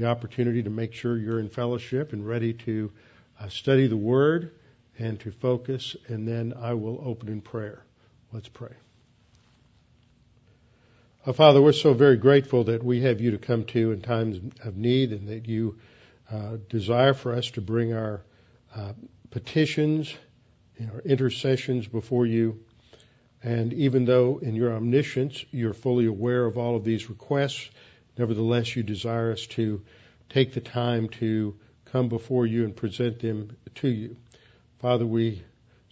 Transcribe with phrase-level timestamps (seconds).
[0.00, 2.90] the opportunity to make sure you're in fellowship and ready to
[3.38, 4.50] uh, study the Word
[4.98, 7.84] and to focus, and then I will open in prayer.
[8.32, 8.72] Let's pray.
[11.26, 14.40] Uh, Father, we're so very grateful that we have you to come to in times
[14.64, 15.78] of need and that you
[16.32, 18.22] uh, desire for us to bring our
[18.74, 18.94] uh,
[19.30, 20.14] petitions,
[20.94, 22.58] our intercessions before you.
[23.42, 27.68] And even though in your omniscience you're fully aware of all of these requests,
[28.18, 29.82] nevertheless you desire us to
[30.28, 34.16] take the time to come before you and present them to you.
[34.78, 35.42] Father, we,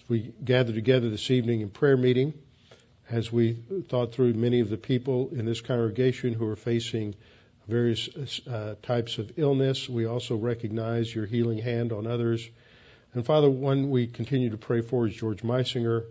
[0.09, 2.33] we gather together this evening in prayer meeting,
[3.11, 3.55] as we
[3.89, 7.15] thought through many of the people in this congregation who are facing
[7.67, 8.09] various
[8.47, 12.49] uh, types of illness, we also recognize your healing hand on others.
[13.13, 16.05] And Father, one we continue to pray for is George Meisinger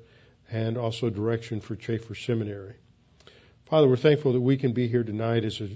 [0.52, 2.76] and also direction for Chafer Seminary.
[3.66, 5.70] Father, we're thankful that we can be here tonight as a,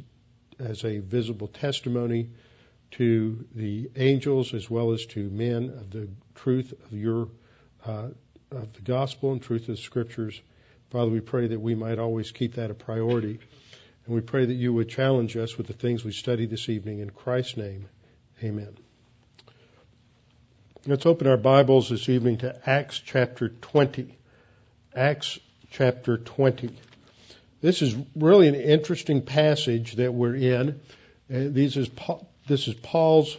[0.61, 2.29] as a visible testimony
[2.91, 7.29] to the angels as well as to men of the truth of your
[7.85, 8.09] uh,
[8.51, 10.39] of the gospel and truth of the scriptures.
[10.89, 13.39] Father, we pray that we might always keep that a priority.
[14.05, 16.99] And we pray that you would challenge us with the things we study this evening.
[16.99, 17.87] In Christ's name,
[18.43, 18.75] amen.
[20.85, 24.17] Let's open our Bibles this evening to Acts chapter 20.
[24.95, 25.39] Acts
[25.69, 26.75] chapter 20.
[27.61, 30.79] This is really an interesting passage that we're in.
[31.31, 31.89] Uh, these is
[32.47, 33.37] this is Paul's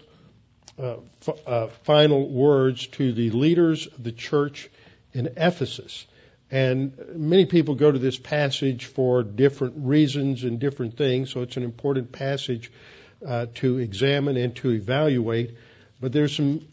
[0.78, 4.70] uh, f- uh, final words to the leaders of the church
[5.12, 6.06] in Ephesus.
[6.50, 11.56] And many people go to this passage for different reasons and different things, so it's
[11.56, 12.70] an important passage
[13.27, 15.56] uh, to examine and to evaluate.
[16.00, 16.66] But there's some,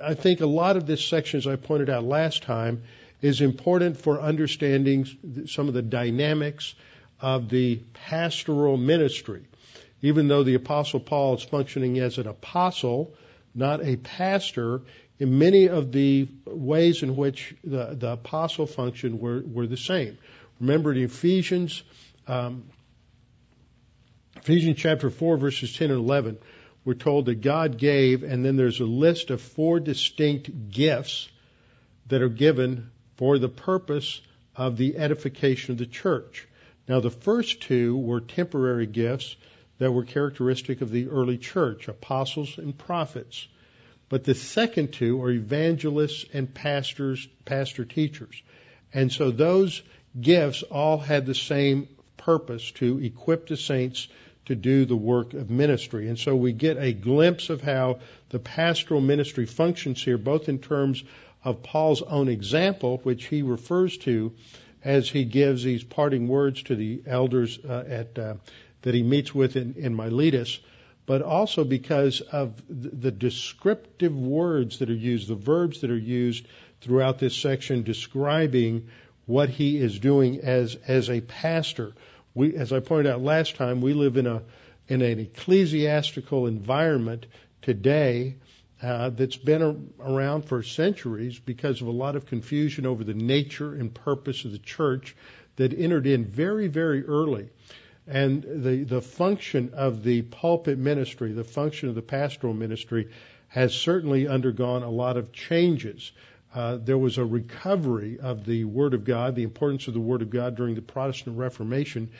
[0.00, 2.82] I think a lot of this section, as I pointed out last time,
[3.22, 5.06] is important for understanding
[5.46, 6.74] some of the dynamics
[7.20, 9.42] of the pastoral ministry.
[10.02, 13.14] Even though the Apostle Paul is functioning as an apostle,
[13.54, 14.82] not a pastor,
[15.18, 20.18] in many of the ways in which the, the apostle functioned were, were the same.
[20.60, 21.82] Remember in Ephesians,
[22.26, 22.64] um,
[24.36, 26.38] Ephesians chapter 4 verses 10 and 11,
[26.84, 31.28] we're told that God gave, and then there's a list of four distinct gifts
[32.06, 34.20] that are given for the purpose
[34.54, 36.46] of the edification of the church.
[36.88, 39.36] Now the first two were temporary gifts
[39.78, 43.46] that were characteristic of the early church, apostles and prophets.
[44.08, 48.40] But the second two are evangelists and pastors, pastor teachers.
[48.94, 49.82] And so those
[50.18, 54.08] gifts all had the same purpose to equip the saints
[54.46, 56.08] to do the work of ministry.
[56.08, 57.98] And so we get a glimpse of how
[58.30, 61.02] the pastoral ministry functions here, both in terms
[61.46, 64.32] of Paul's own example, which he refers to
[64.82, 68.34] as he gives these parting words to the elders uh, at, uh,
[68.82, 70.58] that he meets with in, in Miletus,
[71.06, 76.48] but also because of the descriptive words that are used, the verbs that are used
[76.80, 78.88] throughout this section describing
[79.26, 81.92] what he is doing as as a pastor.
[82.34, 84.42] We, as I pointed out last time, we live in a
[84.88, 87.26] in an ecclesiastical environment
[87.62, 88.36] today
[88.82, 93.74] uh, that's been around for centuries because of a lot of confusion over the nature
[93.74, 95.16] and purpose of the church
[95.56, 97.48] that entered in very very early.
[98.06, 103.08] And the, the function of the pulpit ministry, the function of the pastoral ministry,
[103.48, 106.12] has certainly undergone a lot of changes.
[106.54, 110.22] Uh, there was a recovery of the Word of God, the importance of the Word
[110.22, 112.10] of God during the Protestant Reformation,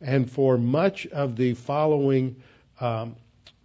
[0.00, 2.36] and for much of the following
[2.80, 3.16] um,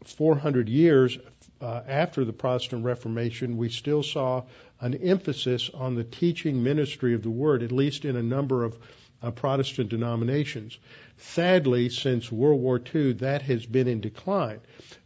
[0.03, 1.17] 400 years
[1.61, 4.43] uh, after the Protestant Reformation, we still saw
[4.79, 8.77] an emphasis on the teaching ministry of the Word, at least in a number of
[9.21, 10.77] uh, Protestant denominations.
[11.17, 14.61] Sadly, since World War II, that has been in decline.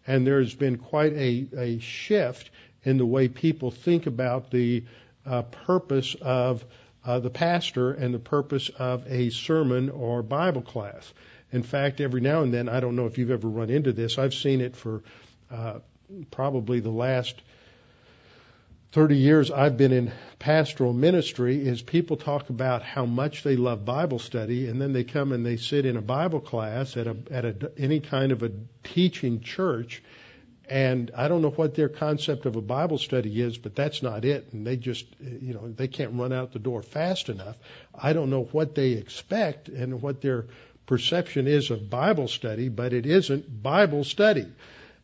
[0.05, 2.51] And there's been quite a, a shift
[2.83, 4.83] in the way people think about the
[5.25, 6.63] uh, purpose of
[7.05, 11.11] uh, the pastor and the purpose of a sermon or Bible class.
[11.51, 14.17] In fact, every now and then, I don't know if you've ever run into this,
[14.17, 15.03] I've seen it for
[15.51, 15.79] uh,
[16.31, 17.41] probably the last
[18.91, 23.85] 30 years I've been in pastoral ministry is people talk about how much they love
[23.85, 27.17] Bible study and then they come and they sit in a Bible class at a
[27.31, 28.51] at a any kind of a
[28.83, 30.03] teaching church
[30.69, 34.23] and I don't know what their concept of a Bible study is, but that's not
[34.23, 34.53] it.
[34.53, 37.57] And they just, you know, they can't run out the door fast enough.
[37.93, 40.45] I don't know what they expect and what their
[40.85, 44.47] perception is of Bible study, but it isn't Bible study.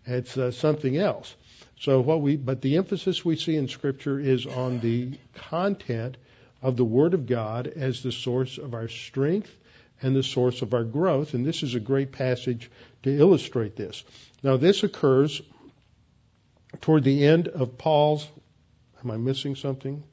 [0.09, 1.35] It's uh, something else.
[1.79, 6.17] So what we, but the emphasis we see in Scripture is on the content
[6.61, 9.55] of the Word of God as the source of our strength
[10.01, 11.33] and the source of our growth.
[11.33, 12.69] And this is a great passage
[13.03, 14.03] to illustrate this.
[14.43, 15.41] Now, this occurs
[16.81, 18.27] toward the end of Paul's.
[19.03, 20.03] Am I missing something?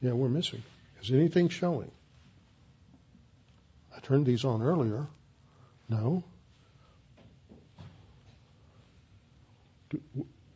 [0.00, 0.62] Yeah, we're missing.
[1.02, 1.90] Is anything showing?
[4.02, 5.06] Turned these on earlier.
[5.88, 6.24] No.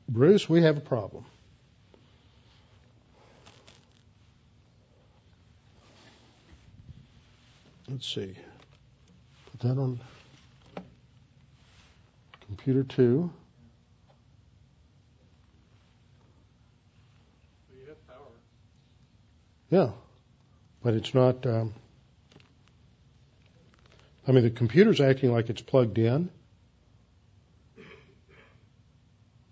[0.08, 1.25] Bruce, we have a problem.
[7.88, 8.34] Let's see.
[9.50, 10.00] Put that on
[12.46, 13.31] computer two.
[19.70, 19.90] Yeah,
[20.82, 21.44] but it's not.
[21.44, 21.75] Um,
[24.28, 26.31] I mean, the computer's acting like it's plugged in.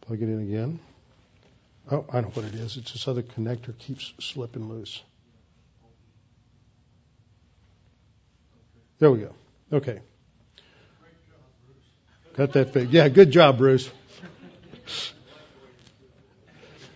[0.01, 0.81] Plug it in again.
[1.91, 2.77] Oh, I know what it is.
[2.77, 5.03] It's this other connector keeps slipping loose.
[8.99, 9.35] There we go.
[9.73, 10.01] Okay.
[12.37, 12.91] Got that fixed.
[12.91, 13.91] Yeah, good job, Bruce.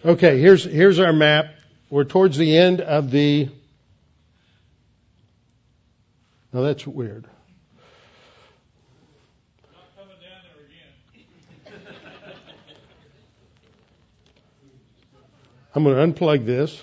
[0.05, 1.47] Okay, here's here's our map.
[1.91, 3.49] We're towards the end of the.
[6.53, 7.27] Now that's weird.
[15.75, 16.83] I'm going to unplug this.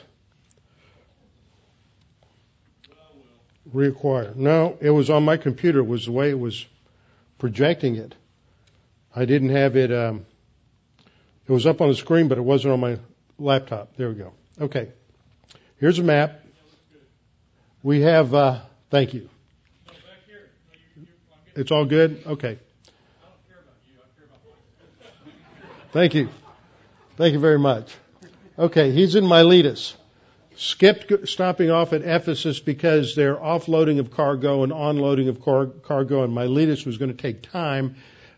[3.73, 4.35] Reacquire.
[4.35, 5.79] No, it was on my computer.
[5.79, 6.65] It was the way it was
[7.39, 8.15] projecting it.
[9.15, 9.91] I didn't have it.
[9.91, 10.25] Um,
[11.47, 12.99] it was up on the screen, but it wasn't on my
[13.37, 13.95] laptop.
[13.97, 14.33] There we go.
[14.59, 14.89] Okay.
[15.77, 16.41] Here's a map.
[17.83, 18.33] We have.
[18.33, 19.29] Uh, thank you.
[21.55, 22.23] It's all good.
[22.25, 22.59] Okay.
[25.91, 26.29] Thank you.
[27.15, 27.95] Thank you very much.
[28.57, 29.97] Okay, he's in Miletus.
[30.55, 36.23] Skipped stopping off at Ephesus because their offloading of cargo and onloading of car- cargo
[36.23, 37.95] in Miletus was going to take time,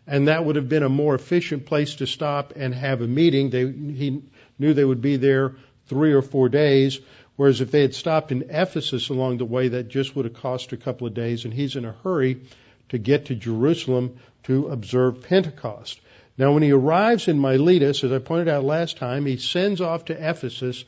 [0.08, 3.50] and that would have been a more efficient place to stop and have a meeting.
[3.50, 4.22] They, he
[4.58, 5.54] knew they would be there
[5.86, 6.98] three or four days,
[7.36, 10.72] whereas if they had stopped in Ephesus along the way, that just would have cost
[10.72, 12.40] a couple of days, and he's in a hurry
[12.88, 16.00] to get to Jerusalem to observe Pentecost.
[16.38, 20.04] Now, when he arrives in Miletus, as I pointed out last time, he sends off
[20.04, 20.84] to Ephesus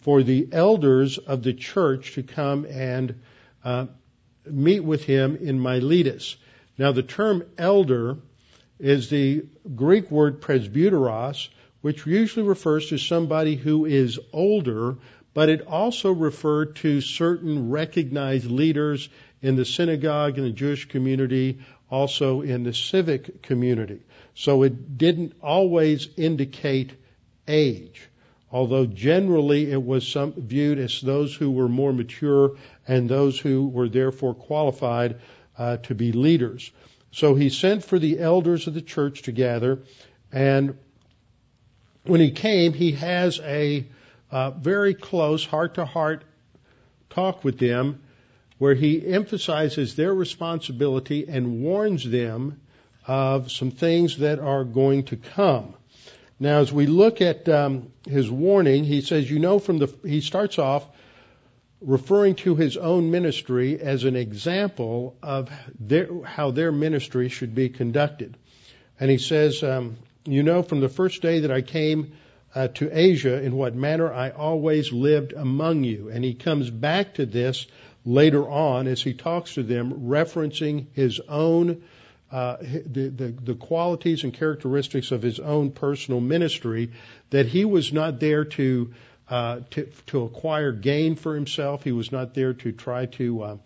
[0.00, 3.20] for the elders of the church to come and
[3.62, 3.86] uh,
[4.46, 6.36] meet with him in Miletus.
[6.78, 8.16] Now, the term elder
[8.78, 11.48] is the Greek word presbyteros,
[11.82, 14.96] which usually refers to somebody who is older,
[15.34, 19.10] but it also referred to certain recognized leaders
[19.42, 21.58] in the synagogue, in the Jewish community,
[21.94, 24.00] also in the civic community.
[24.34, 26.92] So it didn't always indicate
[27.46, 28.08] age,
[28.50, 32.56] although generally it was some, viewed as those who were more mature
[32.88, 35.20] and those who were therefore qualified
[35.56, 36.72] uh, to be leaders.
[37.12, 39.78] So he sent for the elders of the church to gather,
[40.32, 40.76] and
[42.02, 43.86] when he came, he has a
[44.32, 46.24] uh, very close heart to heart
[47.08, 48.00] talk with them
[48.58, 52.60] where he emphasizes their responsibility and warns them
[53.06, 55.74] of some things that are going to come.
[56.40, 60.20] Now, as we look at um, his warning, he says, you know, from the, he
[60.20, 60.86] starts off
[61.80, 67.68] referring to his own ministry as an example of their, how their ministry should be
[67.68, 68.36] conducted.
[68.98, 72.14] And he says, um, you know, from the first day that I came
[72.54, 76.08] uh, to Asia, in what manner I always lived among you.
[76.08, 77.66] And he comes back to this
[78.04, 81.82] later on as he talks to them, referencing his own
[82.30, 86.90] uh, the, the, the qualities and characteristics of his own personal ministry,
[87.30, 88.92] that he was not there to,
[89.28, 91.84] uh, to, to acquire gain for himself.
[91.84, 93.56] He was not there to try to uh,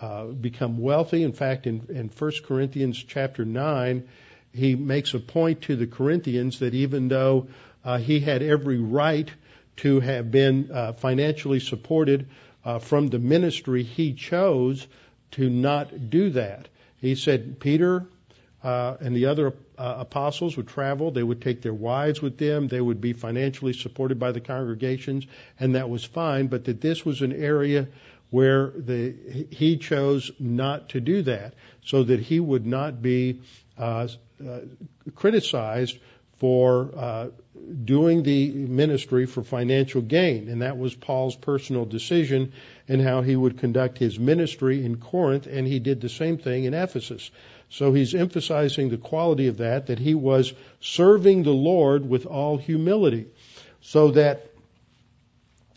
[0.00, 1.24] uh, become wealthy.
[1.24, 4.06] In fact, in, in 1 Corinthians chapter 9,
[4.52, 7.48] he makes a point to the Corinthians that even though
[7.84, 9.28] uh, he had every right
[9.78, 12.28] to have been uh, financially supported
[12.64, 14.86] uh, from the ministry, he chose
[15.32, 16.68] to not do that.
[16.98, 18.06] He said, Peter
[18.62, 21.10] uh, and the other uh, apostles would travel.
[21.10, 22.68] They would take their wives with them.
[22.68, 25.26] They would be financially supported by the congregations,
[25.58, 26.46] and that was fine.
[26.46, 27.88] But that this was an area
[28.30, 29.14] where the,
[29.50, 31.54] he chose not to do that
[31.84, 33.40] so that he would not be
[33.76, 34.08] uh,
[34.46, 34.60] uh,
[35.14, 35.98] criticized
[36.38, 37.26] for uh,
[37.84, 40.48] doing the ministry for financial gain.
[40.48, 42.52] And that was Paul's personal decision
[42.88, 46.64] and how he would conduct his ministry in Corinth, and he did the same thing
[46.64, 47.30] in Ephesus.
[47.70, 52.58] So he's emphasizing the quality of that, that he was serving the Lord with all
[52.58, 53.26] humility.
[53.80, 54.46] So that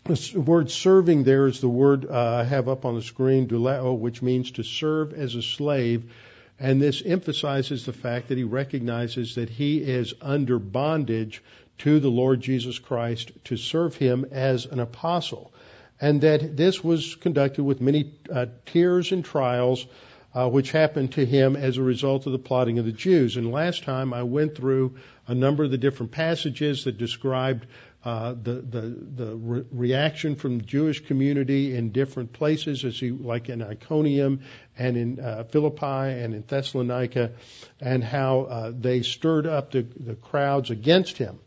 [0.04, 3.98] the word serving there is the word uh, I have up on the screen, douleo,
[3.98, 6.12] which means to serve as a slave
[6.58, 11.42] and this emphasizes the fact that he recognizes that he is under bondage
[11.78, 15.52] to the Lord Jesus Christ to serve him as an apostle.
[16.00, 19.86] And that this was conducted with many uh, tears and trials,
[20.34, 23.36] uh, which happened to him as a result of the plotting of the Jews.
[23.36, 27.66] And last time I went through a number of the different passages that described
[28.04, 28.80] uh, the the
[29.16, 34.42] the re- reaction from the Jewish community in different places, as he like in Iconium
[34.78, 37.32] and in uh, Philippi and in Thessalonica,
[37.80, 41.40] and how uh, they stirred up the, the crowds against him,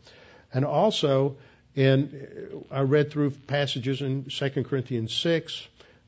[0.52, 1.36] and also
[1.74, 5.66] in I read through passages in 2 Corinthians six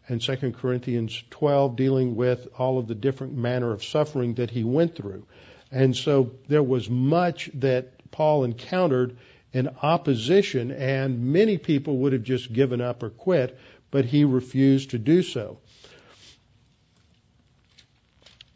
[0.09, 4.65] and 2 Corinthians 12 dealing with all of the different manner of suffering that he
[4.65, 5.25] went through,
[5.71, 9.17] and so there was much that Paul encountered
[9.53, 13.59] in opposition, and many people would have just given up or quit,
[13.91, 15.59] but he refused to do so.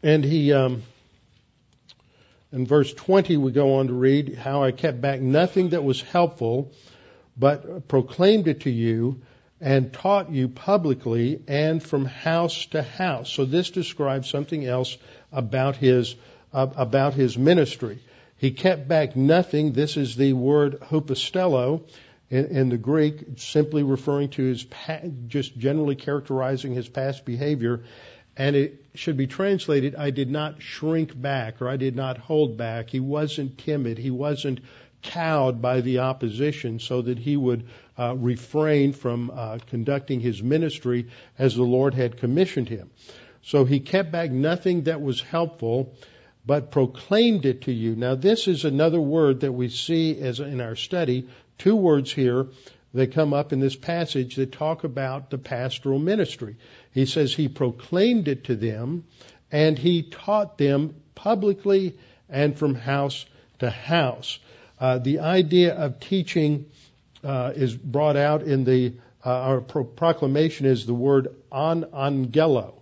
[0.01, 0.83] And he, um,
[2.51, 6.01] in verse 20, we go on to read how I kept back nothing that was
[6.01, 6.71] helpful,
[7.37, 9.21] but proclaimed it to you
[9.59, 13.29] and taught you publicly and from house to house.
[13.29, 14.97] So this describes something else
[15.31, 16.15] about his
[16.53, 17.99] uh, about his ministry.
[18.37, 19.73] He kept back nothing.
[19.73, 21.83] This is the word hupostello
[22.29, 24.65] in, in the Greek, simply referring to his,
[25.27, 27.81] just generally characterizing his past behavior.
[28.37, 32.57] And it should be translated, I did not shrink back or I did not hold
[32.57, 32.89] back.
[32.89, 33.97] He wasn't timid.
[33.97, 34.59] He wasn't
[35.01, 41.07] cowed by the opposition so that he would uh, refrain from uh, conducting his ministry
[41.37, 42.89] as the Lord had commissioned him.
[43.41, 45.93] So he kept back nothing that was helpful
[46.45, 47.95] but proclaimed it to you.
[47.95, 51.27] Now, this is another word that we see as in our study.
[51.57, 52.47] Two words here
[52.93, 56.55] that come up in this passage that talk about the pastoral ministry.
[56.97, 59.03] He says he proclaimed it to them
[59.51, 61.95] and he taught them publicly
[62.27, 63.23] and from house
[63.59, 64.39] to house.
[64.79, 66.65] Uh, the idea of teaching
[67.23, 72.81] uh, is brought out in the uh, our pro- proclamation is the word on angelo.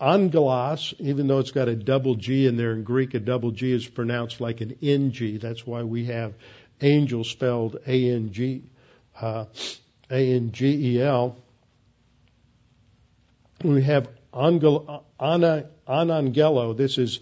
[0.00, 3.72] Angelos, even though it's got a double G in there in Greek, a double G
[3.72, 5.40] is pronounced like an NG.
[5.40, 6.34] That's why we have
[6.80, 8.62] angel spelled A-N-G,
[9.20, 9.46] uh,
[10.12, 11.36] A-N-G-E-L.
[13.64, 16.76] We have angelo, ana, anangelo.
[16.76, 17.20] This is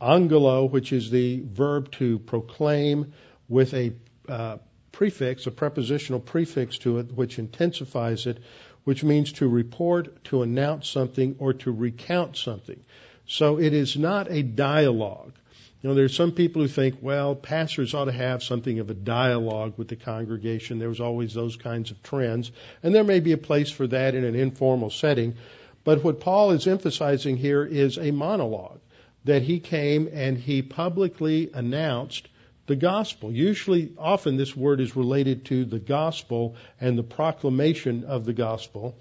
[0.00, 3.12] angelo, which is the verb to proclaim
[3.48, 3.92] with a
[4.28, 4.58] uh,
[4.92, 8.38] prefix, a prepositional prefix to it, which intensifies it
[8.84, 12.82] which means to report, to announce something, or to recount something.
[13.26, 15.34] So it is not a dialogue.
[15.82, 18.94] You know, there's some people who think, well, pastors ought to have something of a
[18.94, 20.78] dialogue with the congregation.
[20.78, 22.52] There's always those kinds of trends.
[22.82, 25.36] And there may be a place for that in an informal setting.
[25.84, 28.80] But what Paul is emphasizing here is a monologue
[29.24, 32.28] that he came and he publicly announced
[32.66, 33.32] the gospel.
[33.32, 38.96] Usually, often this word is related to the gospel and the proclamation of the gospel.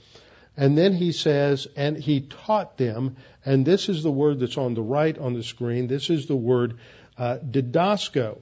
[0.58, 4.74] And then he says, and he taught them, and this is the word that's on
[4.74, 5.88] the right on the screen.
[5.88, 6.80] This is the word
[7.18, 8.42] uh, didasco.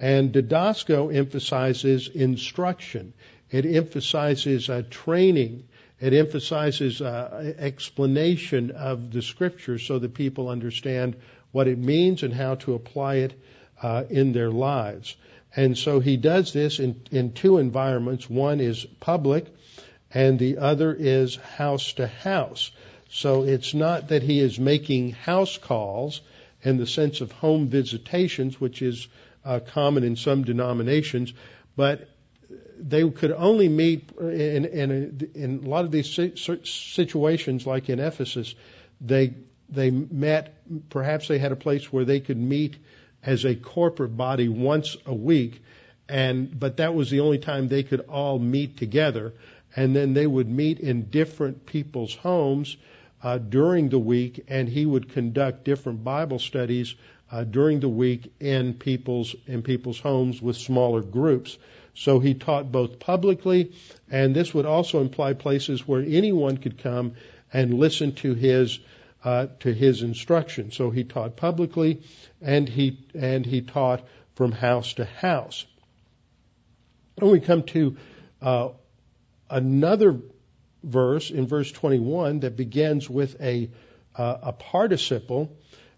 [0.00, 3.12] And didasco emphasizes instruction.
[3.50, 5.68] It emphasizes uh, training.
[6.02, 11.14] It emphasizes uh, explanation of the scripture so that people understand
[11.52, 13.40] what it means and how to apply it
[13.80, 15.14] uh, in their lives.
[15.54, 18.28] And so he does this in, in two environments.
[18.28, 19.46] One is public,
[20.12, 22.72] and the other is house to house.
[23.08, 26.20] So it's not that he is making house calls
[26.64, 29.06] in the sense of home visitations, which is
[29.44, 31.32] uh, common in some denominations,
[31.76, 32.08] but
[32.88, 36.18] they could only meet in, in, a, in a lot of these
[36.64, 38.54] situations, like in Ephesus,
[39.00, 39.34] they
[39.68, 40.54] they met.
[40.90, 42.76] Perhaps they had a place where they could meet
[43.22, 45.62] as a corporate body once a week,
[46.08, 49.32] and but that was the only time they could all meet together,
[49.76, 52.76] and then they would meet in different people's homes
[53.22, 56.94] uh, during the week, and he would conduct different Bible studies
[57.30, 61.56] uh, during the week in people's in people's homes with smaller groups.
[61.94, 63.72] So he taught both publicly,
[64.10, 67.14] and this would also imply places where anyone could come
[67.52, 68.78] and listen to his
[69.24, 70.72] uh, to his instruction.
[70.72, 72.02] So he taught publicly,
[72.40, 75.66] and he and he taught from house to house.
[77.20, 77.96] And we come to
[78.40, 78.70] uh,
[79.50, 80.18] another
[80.82, 83.70] verse in verse 21 that begins with a
[84.16, 85.56] uh, a participle,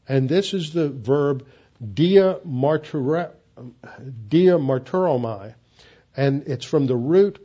[0.08, 1.46] and this is the verb
[1.82, 3.30] dia martyra,
[4.28, 5.54] dia martyromai,
[6.16, 7.40] and it's from the root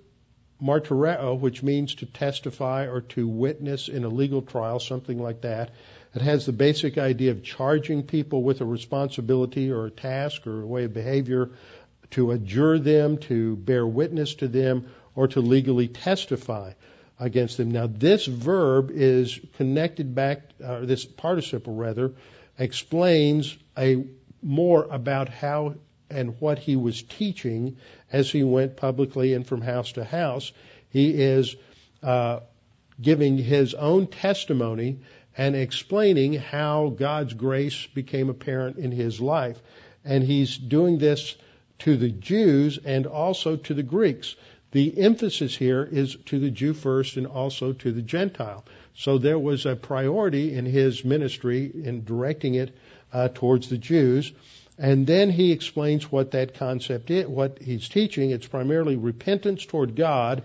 [0.61, 5.71] martyreo, which means to testify or to witness in a legal trial, something like that.
[6.13, 10.61] It has the basic idea of charging people with a responsibility or a task or
[10.61, 11.51] a way of behavior,
[12.11, 16.73] to adjure them, to bear witness to them, or to legally testify
[17.19, 17.71] against them.
[17.71, 22.13] Now, this verb is connected back, or this participle rather,
[22.57, 24.05] explains a
[24.41, 25.75] more about how
[26.09, 27.77] and what he was teaching
[28.11, 30.51] as he went publicly and from house to house.
[30.89, 31.55] He is
[32.01, 32.39] uh,
[33.01, 34.99] giving his own testimony
[35.37, 39.59] and explaining how God's grace became apparent in his life.
[40.03, 41.35] And he's doing this
[41.79, 44.35] to the Jews and also to the Greeks.
[44.71, 48.65] The emphasis here is to the Jew first and also to the Gentile.
[48.95, 52.75] So there was a priority in his ministry in directing it
[53.11, 54.31] uh, towards the Jews.
[54.79, 58.31] And then he explains what that concept is, what he's teaching.
[58.31, 60.41] It's primarily repentance toward God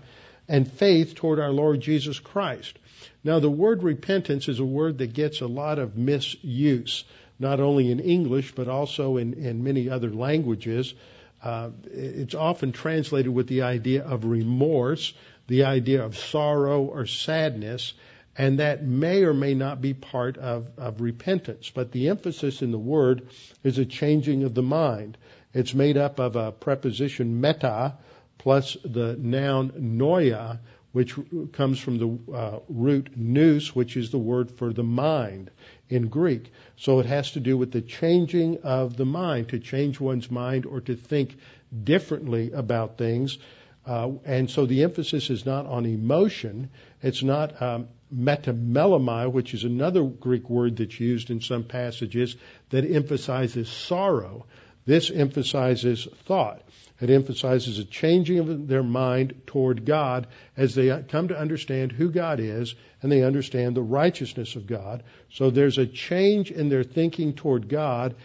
[0.49, 2.77] and faith toward our Lord Jesus Christ.
[3.23, 7.05] Now, the word repentance is a word that gets a lot of misuse,
[7.39, 10.93] not only in English, but also in, in many other languages.
[11.41, 15.13] Uh, it's often translated with the idea of remorse,
[15.47, 17.93] the idea of sorrow or sadness,
[18.37, 21.71] and that may or may not be part of, of repentance.
[21.73, 23.29] But the emphasis in the word
[23.63, 25.17] is a changing of the mind.
[25.53, 27.95] It's made up of a preposition meta
[28.37, 30.59] plus the noun noia,
[30.91, 31.15] which
[31.53, 35.49] comes from the uh, root nous, which is the word for the mind
[35.89, 36.51] in Greek.
[36.77, 40.65] So it has to do with the changing of the mind, to change one's mind
[40.65, 41.35] or to think
[41.83, 43.37] differently about things.
[43.85, 46.69] Uh, and so the emphasis is not on emotion.
[47.01, 52.35] It's not um, metamelomai, which is another Greek word that's used in some passages
[52.69, 54.45] that emphasizes sorrow.
[54.85, 56.61] This emphasizes thought.
[57.01, 62.09] It emphasizes a changing of their mind toward God as they come to understand who
[62.09, 65.03] God is and they understand the righteousness of God.
[65.31, 68.15] So there's a change in their thinking toward God,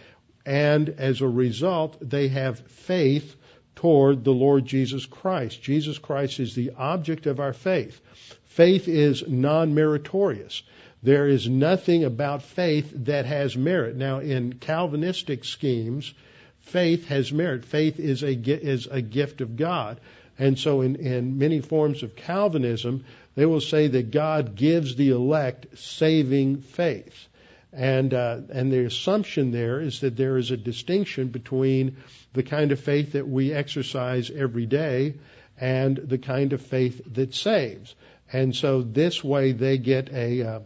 [0.47, 3.37] and as a result, they have faith
[3.75, 5.63] toward the Lord Jesus Christ.
[5.63, 8.01] Jesus Christ is the object of our faith.
[8.51, 10.65] Faith is non meritorious.
[11.05, 13.95] There is nothing about faith that has merit.
[13.95, 16.13] Now, in Calvinistic schemes,
[16.59, 17.65] faith has merit.
[17.65, 20.01] Faith is a, is a gift of God.
[20.37, 23.05] And so, in, in many forms of Calvinism,
[23.37, 27.29] they will say that God gives the elect saving faith.
[27.73, 31.99] And, uh, and the assumption there is that there is a distinction between
[32.33, 35.15] the kind of faith that we exercise every day
[35.57, 37.95] and the kind of faith that saves.
[38.33, 40.61] And so this way they get a, uh,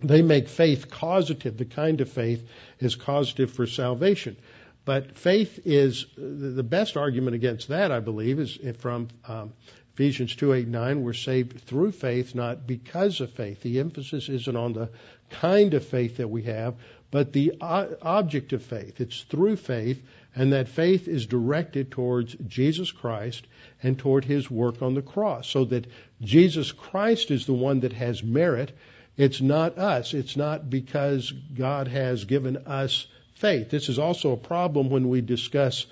[0.00, 1.56] they make faith causative.
[1.56, 4.36] The kind of faith is causative for salvation.
[4.84, 9.52] But faith is the best argument against that, I believe, is from um,
[9.94, 11.02] Ephesians 2 8 9.
[11.02, 13.60] We're saved through faith, not because of faith.
[13.60, 14.90] The emphasis isn't on the
[15.28, 16.76] kind of faith that we have,
[17.10, 19.00] but the object of faith.
[19.00, 20.02] It's through faith,
[20.34, 23.46] and that faith is directed towards Jesus Christ
[23.82, 25.86] and toward his work on the cross, so that
[26.20, 28.76] Jesus Christ is the one that has merit.
[29.16, 30.14] It's not us.
[30.14, 33.70] It's not because God has given us faith.
[33.70, 35.86] This is also a problem when we discuss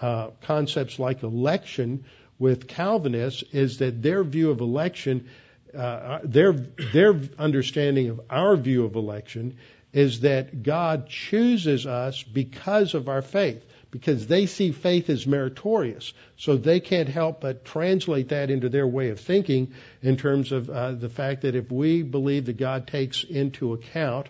[0.00, 2.04] uh, concepts like election
[2.38, 5.28] with Calvinists, is that their view of election,
[5.76, 9.56] uh, their their understanding of our view of election
[9.92, 16.12] is that God chooses us because of our faith because they see faith as meritorious.
[16.36, 20.68] So they can't help but translate that into their way of thinking in terms of
[20.68, 24.26] uh, the fact that if we believe that God takes into account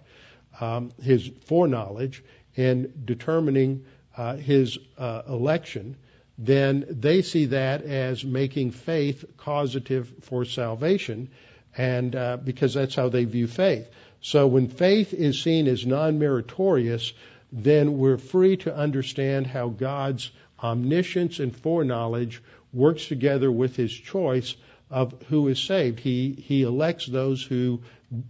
[0.60, 2.22] um, his foreknowledge
[2.54, 3.86] in determining
[4.18, 5.96] uh, his uh, election,
[6.36, 11.30] then they see that as making faith causative for salvation,
[11.74, 13.88] and uh, because that's how they view faith.
[14.20, 17.14] So when faith is seen as non-meritorious,
[17.52, 20.30] then we're free to understand how God's
[20.62, 24.56] omniscience and foreknowledge works together with his choice
[24.90, 26.00] of who is saved.
[26.00, 27.82] He, he elects those who,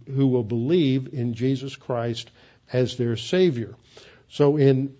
[0.07, 2.29] who will believe in Jesus Christ
[2.71, 3.75] as their Savior.
[4.29, 4.95] So in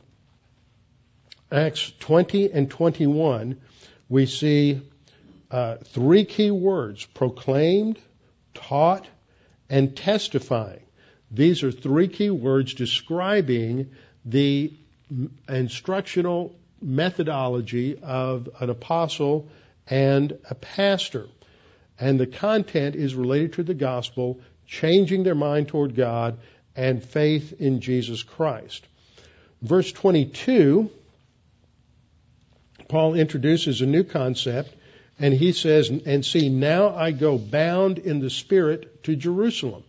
[1.51, 3.61] Acts 20 and 21,
[4.09, 4.81] we see
[5.51, 7.99] uh, three key words proclaimed,
[8.53, 9.07] taught,
[9.69, 10.81] and testifying.
[11.31, 13.91] These are three key words describing
[14.25, 14.73] the
[15.47, 19.47] instructional methodology of an apostle
[19.87, 21.27] and a pastor.
[21.99, 26.39] And the content is related to the gospel, changing their mind toward God,
[26.75, 28.85] and faith in Jesus Christ.
[29.61, 30.89] Verse 22,
[32.89, 34.75] Paul introduces a new concept,
[35.17, 39.83] and he says, And see, now I go bound in the Spirit to Jerusalem.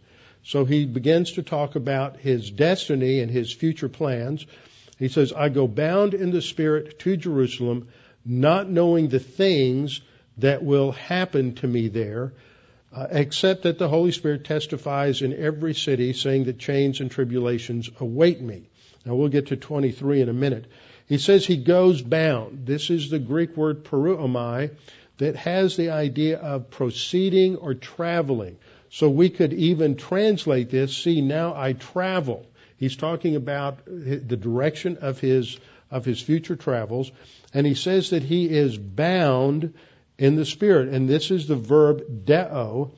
[0.46, 4.46] So he begins to talk about his destiny and his future plans.
[4.96, 7.88] He says, I go bound in the Spirit to Jerusalem,
[8.24, 10.00] not knowing the things
[10.38, 12.32] that will happen to me there,
[12.94, 17.90] uh, except that the Holy Spirit testifies in every city, saying that chains and tribulations
[17.98, 18.68] await me.
[19.04, 20.66] Now we'll get to 23 in a minute.
[21.08, 22.66] He says he goes bound.
[22.66, 24.70] This is the Greek word poreuomai
[25.18, 28.58] that has the idea of proceeding or traveling.
[28.96, 32.46] So we could even translate this, see now I travel.
[32.78, 35.58] He's talking about the direction of his
[35.90, 37.12] of his future travels,
[37.52, 39.74] and he says that he is bound
[40.16, 40.88] in the Spirit.
[40.88, 42.92] And this is the verb deo.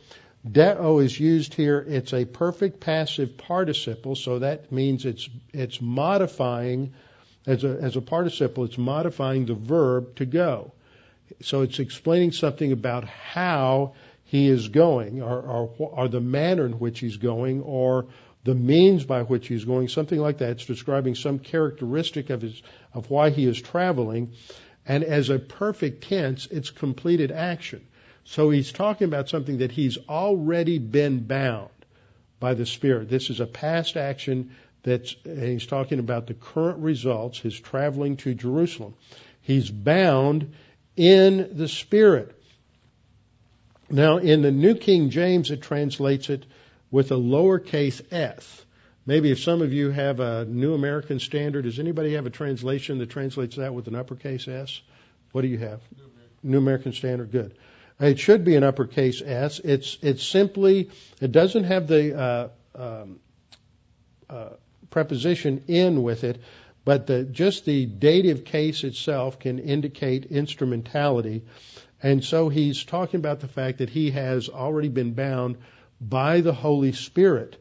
[0.49, 1.85] Deo is used here.
[1.89, 6.93] It's a perfect passive participle, so that means it's it's modifying
[7.45, 8.63] as a as a participle.
[8.63, 10.71] It's modifying the verb to go.
[11.43, 13.95] So it's explaining something about how
[14.29, 18.09] he is going, or, or, or the manner in which he's going, or
[18.45, 20.51] the means by which he's going, something like that.
[20.51, 22.63] It's describing some characteristic of his
[22.93, 24.35] of why he is traveling.
[24.85, 27.87] And as a perfect tense, it's completed action.
[28.25, 31.71] So he's talking about something that he's already been bound
[32.39, 33.09] by the Spirit.
[33.09, 34.51] This is a past action
[34.83, 38.95] that's, and he's talking about the current results, his traveling to Jerusalem.
[39.41, 40.53] He's bound
[40.97, 42.38] in the Spirit.
[43.91, 46.45] Now, in the New King James, it translates it
[46.91, 48.65] with a lowercase s.
[49.07, 52.99] Maybe if some of you have a New American Standard, does anybody have a translation
[52.99, 54.83] that translates that with an uppercase S?
[55.33, 55.81] What do you have?
[55.97, 57.33] New American, New American Standard.
[57.33, 57.55] Good.
[58.01, 59.61] It should be an uppercase S.
[59.61, 63.21] It's it's simply it doesn't have the uh, um,
[64.29, 64.51] uh,
[64.91, 66.41] preposition in with it,
[66.85, 71.45] but the just the dative case itself can indicate instrumentality,
[72.03, 75.57] and so he's talking about the fact that he has already been bound
[76.01, 77.57] by the Holy Spirit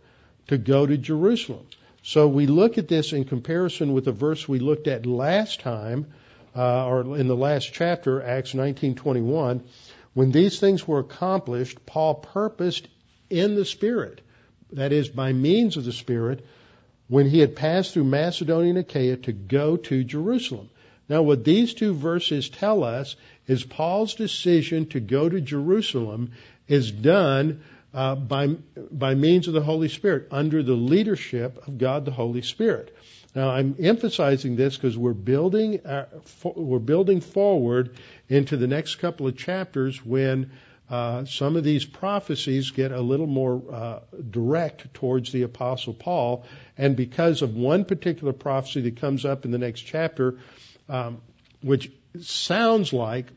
[0.48, 1.66] to go to Jerusalem.
[2.04, 6.08] So we look at this in comparison with the verse we looked at last time,
[6.56, 9.62] uh, or in the last chapter, Acts 19:21.
[10.14, 12.88] When these things were accomplished, Paul purposed
[13.30, 14.22] in the Spirit,
[14.72, 16.46] that is, by means of the Spirit,
[17.08, 20.70] when he had passed through Macedonia and Achaia to go to Jerusalem.
[21.10, 23.16] Now, what these two verses tell us
[23.48, 26.32] is Paul's decision to go to Jerusalem
[26.68, 28.48] is done uh, by,
[28.92, 32.96] by means of the Holy Spirit, under the leadership of God the Holy Spirit.
[33.34, 37.96] Now, I'm emphasizing this because we're building uh, for, we're building forward
[38.28, 40.52] into the next couple of chapters when
[40.90, 46.46] uh, some of these prophecies get a little more uh, direct towards the Apostle Paul,
[46.78, 50.40] and because of one particular prophecy that comes up in the next chapter,
[50.90, 51.22] um,
[51.62, 53.28] which sounds like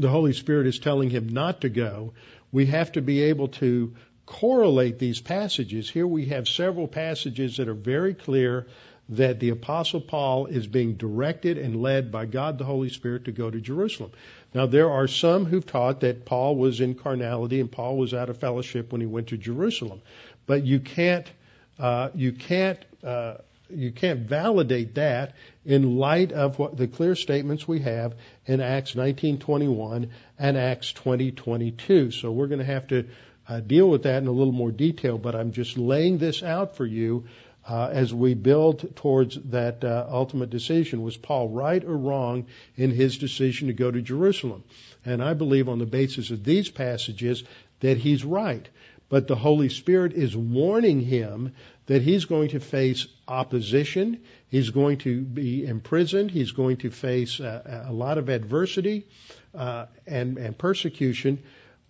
[0.00, 2.12] the Holy Spirit is telling him not to go,
[2.52, 5.88] we have to be able to correlate these passages.
[5.88, 8.66] Here we have several passages that are very clear
[9.08, 13.32] that the Apostle Paul is being directed and led by God the Holy Spirit to
[13.32, 14.10] go to Jerusalem.
[14.52, 18.30] Now, there are some who've taught that Paul was in carnality and Paul was out
[18.30, 20.02] of fellowship when he went to Jerusalem,
[20.46, 21.30] but you can't
[21.78, 23.34] uh, you can't uh,
[23.70, 28.14] you can't validate that in light of what the clear statements we have
[28.46, 32.12] in Acts 19:21 and Acts 20:22.
[32.12, 33.06] So we're going to have to
[33.48, 36.76] uh, deal with that in a little more detail, but I'm just laying this out
[36.76, 37.24] for you
[37.68, 41.02] uh, as we build towards that uh, ultimate decision.
[41.02, 44.64] Was Paul right or wrong in his decision to go to Jerusalem?
[45.04, 47.44] And I believe on the basis of these passages
[47.80, 48.68] that he's right.
[49.08, 51.54] But the Holy Spirit is warning him
[51.86, 57.40] that he's going to face opposition, he's going to be imprisoned, he's going to face
[57.40, 59.06] a, a lot of adversity
[59.54, 61.42] uh, and, and persecution.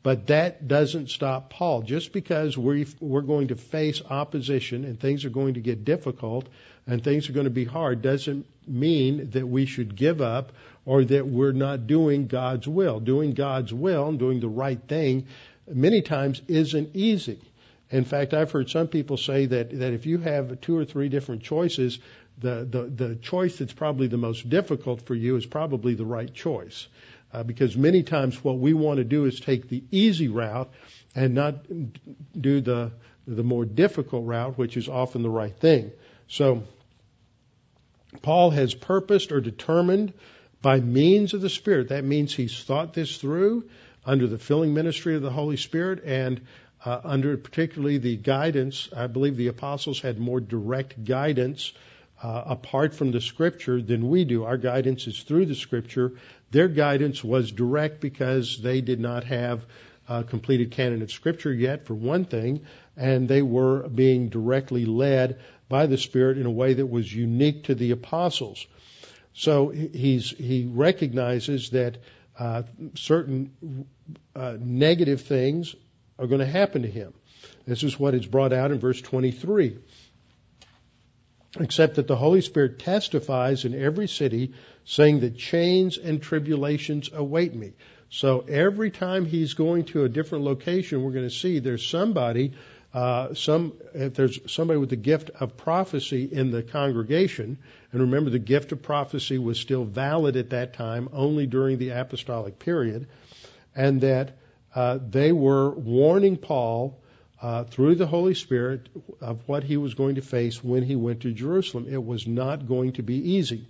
[0.03, 1.83] But that doesn't stop Paul.
[1.83, 6.47] Just because we we're going to face opposition and things are going to get difficult
[6.87, 10.53] and things are going to be hard doesn't mean that we should give up
[10.85, 13.01] or that we're not doing God's will.
[13.01, 15.27] Doing God's will and doing the right thing
[15.67, 17.41] many times isn't easy.
[17.91, 21.09] In fact, I've heard some people say that, that if you have two or three
[21.09, 21.99] different choices,
[22.39, 26.33] the, the, the choice that's probably the most difficult for you is probably the right
[26.33, 26.89] choice.
[27.33, 30.71] Uh, because many times what we want to do is take the easy route
[31.15, 31.55] and not
[32.41, 32.93] do the
[33.27, 35.91] the more difficult route, which is often the right thing.
[36.29, 36.63] So
[38.23, 40.13] Paul has purposed or determined
[40.63, 41.89] by means of the Spirit.
[41.89, 43.69] That means he's thought this through
[44.05, 46.41] under the filling ministry of the Holy Spirit and
[46.87, 48.89] uh, under particularly the guidance.
[48.97, 51.73] I believe the apostles had more direct guidance
[52.23, 54.45] uh, apart from the Scripture than we do.
[54.45, 56.13] Our guidance is through the Scripture.
[56.53, 59.67] Their guidance was direct because they did not have
[60.09, 62.65] a completed canon of Scripture yet, for one thing,
[62.97, 67.65] and they were being directly led by the Spirit in a way that was unique
[67.65, 68.65] to the apostles.
[69.35, 71.99] So he's, he recognizes that
[72.39, 72.63] uh,
[72.95, 73.87] certain
[74.37, 75.75] uh, negative things
[76.19, 77.13] are going to happen to him.
[77.67, 79.79] This is what is brought out in verse 23.
[81.59, 84.53] Except that the Holy Spirit testifies in every city,
[84.85, 87.73] saying that chains and tribulations await me.
[88.11, 92.53] So every time he's going to a different location, we're going to see there's somebody,
[92.95, 97.59] uh, some if there's somebody with the gift of prophecy in the congregation.
[97.91, 101.91] And remember, the gift of prophecy was still valid at that time, only during the
[101.91, 103.09] apostolic period,
[103.75, 104.37] and that
[104.77, 107.01] uh, they were warning Paul
[107.41, 108.91] uh, through the Holy Spirit
[109.23, 111.87] of what he was going to face when he went to Jerusalem.
[111.91, 113.67] It was not going to be easy.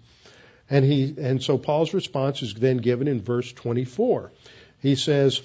[0.69, 4.33] And he and so Paul's response is then given in verse 24.
[4.83, 5.40] He says,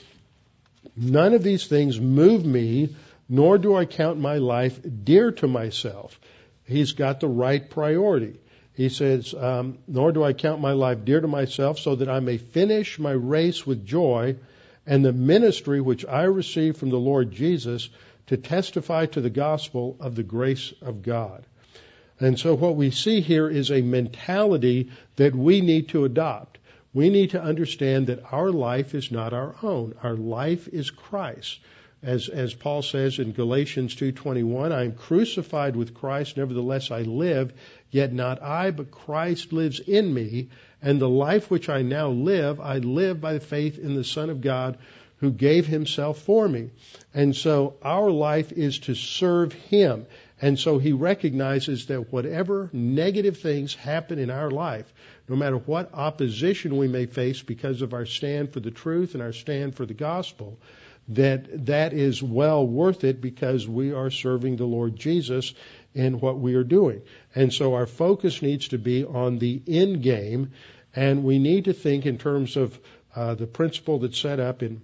[0.98, 2.96] "None of these things move me,
[3.30, 6.20] nor do I count my life dear to myself."
[6.66, 8.40] He's got the right priority.
[8.74, 12.20] He says, um, "Nor do I count my life dear to myself, so that I
[12.20, 14.38] may finish my race with joy,
[14.86, 17.90] and the ministry which I received from the Lord Jesus
[18.28, 21.44] to testify to the gospel of the grace of God."
[22.20, 26.60] And so what we see here is a mentality that we need to adopt.
[26.94, 29.96] We need to understand that our life is not our own.
[30.04, 31.60] Our life is Christ.
[32.04, 37.54] As, as Paul says in Galatians 2.21, I am crucified with Christ, nevertheless I live,
[37.92, 40.50] yet not I, but Christ lives in me,
[40.82, 44.42] and the life which I now live, I live by faith in the Son of
[44.42, 44.78] God
[45.18, 46.72] who gave himself for me.
[47.14, 50.08] And so our life is to serve him.
[50.42, 54.92] And so he recognizes that whatever negative things happen in our life,
[55.30, 59.22] no matter what opposition we may face because of our stand for the truth and
[59.22, 60.58] our stand for the gospel,
[61.10, 65.54] that that is well worth it because we are serving the Lord Jesus
[65.94, 67.02] in what we are doing.
[67.36, 70.52] And so our focus needs to be on the end game,
[70.96, 72.80] and we need to think in terms of
[73.16, 74.82] uh, the principle that's set up in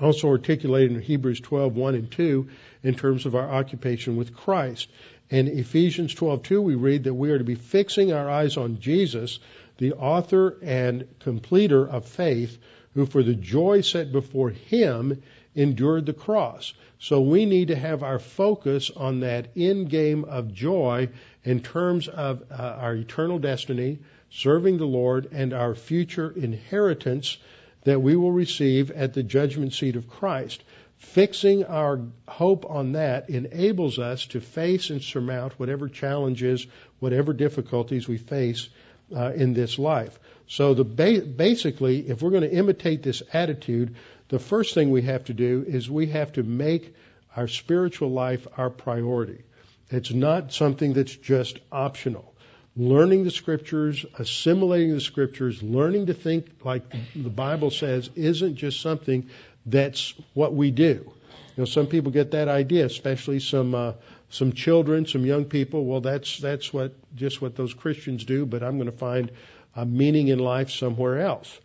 [0.00, 2.48] also articulated in Hebrews 12, 1 and 2
[2.84, 4.88] in terms of our occupation with Christ.
[5.28, 9.40] In Ephesians 12:2 we read that we are to be fixing our eyes on Jesus,
[9.78, 12.58] the author and completer of faith,
[12.94, 15.22] who for the joy set before him
[15.54, 16.72] endured the cross.
[16.98, 21.08] So we need to have our focus on that end game of joy
[21.44, 27.38] in terms of uh, our eternal destiny, serving the Lord, and our future inheritance
[27.84, 30.62] that we will receive at the judgment seat of Christ.
[30.98, 36.66] Fixing our hope on that enables us to face and surmount whatever challenges,
[36.98, 38.68] whatever difficulties we face
[39.16, 40.18] uh, in this life.
[40.46, 43.96] So the ba- basically, if we're going to imitate this attitude,
[44.30, 46.94] the first thing we have to do is we have to make
[47.36, 49.42] our spiritual life our priority.
[49.90, 52.32] It's not something that's just optional.
[52.76, 58.80] Learning the scriptures, assimilating the scriptures, learning to think like the Bible says isn't just
[58.80, 59.28] something
[59.66, 61.12] that's what we do.
[61.56, 63.92] You know, some people get that idea, especially some uh,
[64.28, 65.84] some children, some young people.
[65.84, 68.46] Well, that's that's what just what those Christians do.
[68.46, 69.32] But I'm going to find
[69.74, 71.58] a meaning in life somewhere else.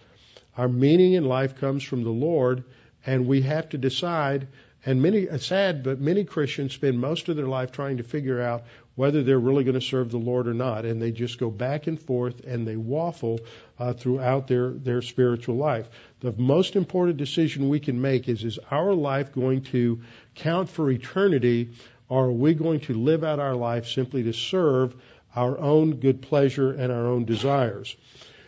[0.57, 2.63] Our meaning in life comes from the Lord,
[3.05, 4.47] and we have to decide.
[4.85, 8.41] And many, it's sad, but many Christians spend most of their life trying to figure
[8.41, 8.63] out
[8.95, 11.87] whether they're really going to serve the Lord or not, and they just go back
[11.87, 13.39] and forth and they waffle
[13.77, 15.89] uh, throughout their their spiritual life.
[16.21, 20.01] The most important decision we can make is: Is our life going to
[20.35, 21.71] count for eternity,
[22.07, 24.95] or are we going to live out our life simply to serve
[25.35, 27.97] our own good pleasure and our own desires?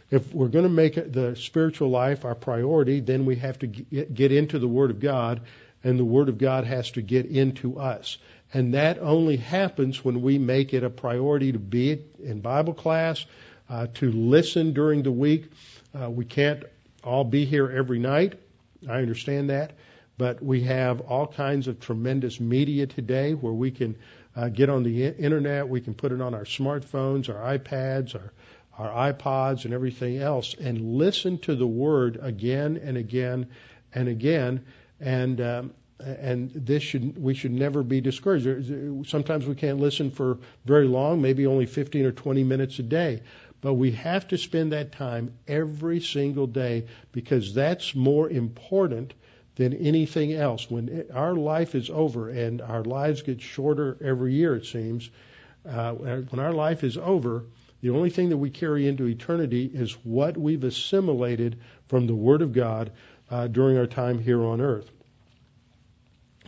[0.09, 4.31] If we're going to make the spiritual life our priority, then we have to get
[4.31, 5.41] into the Word of God,
[5.83, 8.17] and the Word of God has to get into us.
[8.53, 13.25] And that only happens when we make it a priority to be in Bible class,
[13.69, 15.51] uh, to listen during the week.
[15.93, 16.63] Uh, we can't
[17.03, 18.39] all be here every night.
[18.87, 19.73] I understand that.
[20.17, 23.97] But we have all kinds of tremendous media today where we can
[24.35, 25.67] uh, get on the internet.
[25.67, 28.31] We can put it on our smartphones, our iPads, our,
[28.77, 33.47] our iPods and everything else and listen to the Word again and again
[33.93, 34.65] and again.
[34.99, 39.07] And um, and this should we should never be discouraged.
[39.09, 43.23] Sometimes we can't listen for very long, maybe only 15 or 20 minutes a day,
[43.61, 49.13] but we have to spend that time every single day because that's more important
[49.55, 50.69] than anything else.
[50.69, 55.09] When our life is over and our lives get shorter every year, it seems,
[55.67, 57.43] uh, when our life is over,
[57.81, 62.41] the only thing that we carry into eternity is what we've assimilated from the Word
[62.41, 62.91] of God
[63.29, 64.89] uh, during our time here on earth.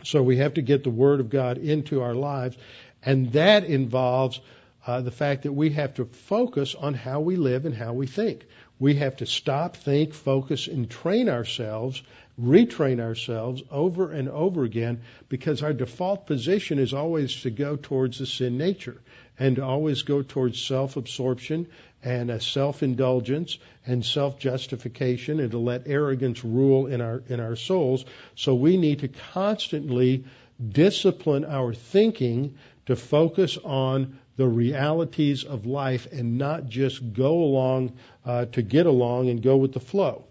[0.02, 2.56] So we have to get the Word of God into our lives,
[3.02, 4.40] and that involves
[4.86, 8.06] uh, the fact that we have to focus on how we live and how we
[8.06, 8.44] think.
[8.78, 12.02] We have to stop, think, focus, and train ourselves,
[12.40, 18.18] retrain ourselves over and over again because our default position is always to go towards
[18.18, 19.00] the sin nature
[19.40, 21.66] and always go towards self absorption
[22.04, 27.40] and a self indulgence and self justification and to let arrogance rule in our in
[27.40, 28.04] our souls.
[28.36, 30.24] So we need to constantly
[30.66, 37.92] discipline our thinking to focus on the realities of life and not just go along
[38.24, 40.24] uh, to get along and go with the flow.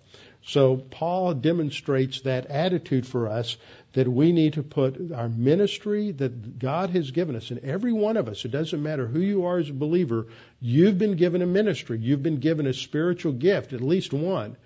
[0.44, 3.58] So Paul demonstrates that attitude for us
[3.94, 8.18] that we need to put our ministry that God has given us, and every one
[8.18, 10.28] of us, it doesn't matter who you are as a believer,
[10.62, 11.98] you've been given a ministry.
[12.00, 14.58] You've been given a spiritual gift, at least one.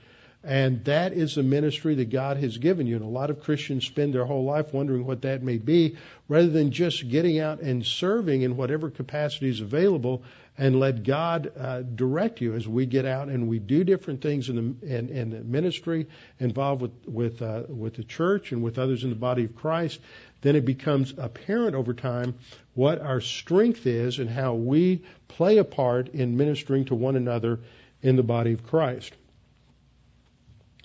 [0.43, 2.97] And that is the ministry that God has given you.
[2.97, 5.95] And a lot of Christians spend their whole life wondering what that may be,
[6.27, 10.23] rather than just getting out and serving in whatever capacity is available
[10.57, 14.49] and let God uh, direct you as we get out and we do different things
[14.49, 16.07] in the, in, in the ministry
[16.39, 19.99] involved with with uh, with the church and with others in the body of Christ.
[20.41, 22.35] Then it becomes apparent over time
[22.73, 27.61] what our strength is and how we play a part in ministering to one another
[28.01, 29.13] in the body of Christ.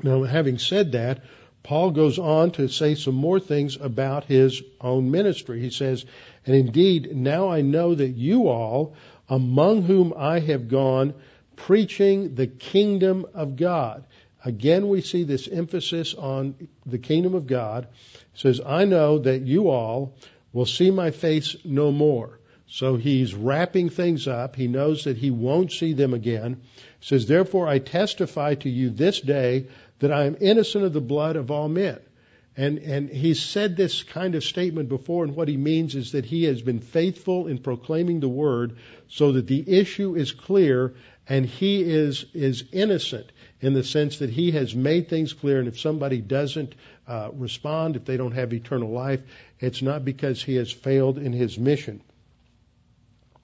[0.02, 1.24] Now, having said that,
[1.62, 5.60] Paul goes on to say some more things about his own ministry.
[5.60, 6.04] He says,
[6.46, 8.94] And indeed, now I know that you all,
[9.28, 11.14] among whom I have gone,
[11.56, 14.04] preaching the kingdom of God.
[14.44, 16.54] Again, we see this emphasis on
[16.86, 17.88] the kingdom of God.
[18.32, 20.14] He says, I know that you all
[20.52, 22.38] will see my face no more.
[22.70, 24.54] So he's wrapping things up.
[24.54, 26.60] He knows that he won't see them again.
[27.00, 29.68] He says, Therefore I testify to you this day
[30.00, 31.98] that I am innocent of the blood of all men.
[32.56, 36.24] And, and he's said this kind of statement before, and what he means is that
[36.24, 40.94] he has been faithful in proclaiming the word so that the issue is clear
[41.28, 43.30] and he is, is innocent
[43.60, 45.60] in the sense that he has made things clear.
[45.60, 46.74] And if somebody doesn't
[47.06, 49.20] uh, respond, if they don't have eternal life,
[49.60, 52.00] it's not because he has failed in his mission.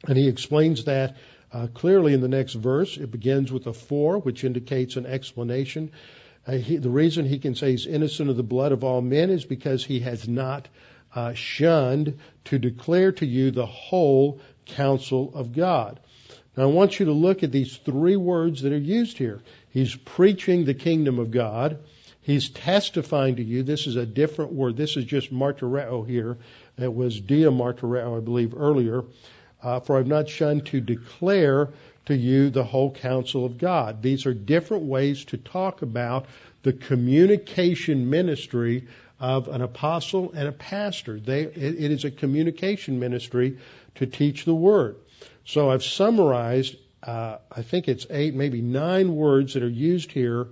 [0.09, 1.17] And he explains that
[1.53, 2.97] uh, clearly in the next verse.
[2.97, 5.93] It begins with a for, which indicates an explanation.
[6.47, 9.31] Uh, he, the reason he can say he's innocent of the blood of all men
[9.31, 10.69] is because he has not
[11.15, 16.01] uh, shunned to declare to you the whole counsel of God.
[16.57, 19.41] Now I want you to look at these three words that are used here.
[19.71, 21.79] He's preaching the kingdom of God.
[22.21, 23.63] He's testifying to you.
[23.63, 24.77] This is a different word.
[24.77, 26.39] This is just martyreo here.
[26.79, 29.05] It was dia martyreo, I believe, earlier.
[29.63, 31.71] Uh, for I've not shunned to declare
[32.07, 34.03] to you the whole counsel of God.
[34.03, 36.27] These are different ways to talk about
[36.63, 38.89] the communication ministry
[39.21, 41.19] of an apostle and a pastor.
[41.19, 43.59] They, it, is a communication ministry
[43.97, 44.97] to teach the word.
[45.45, 50.49] So I've summarized, uh, I think it's eight, maybe nine words that are used here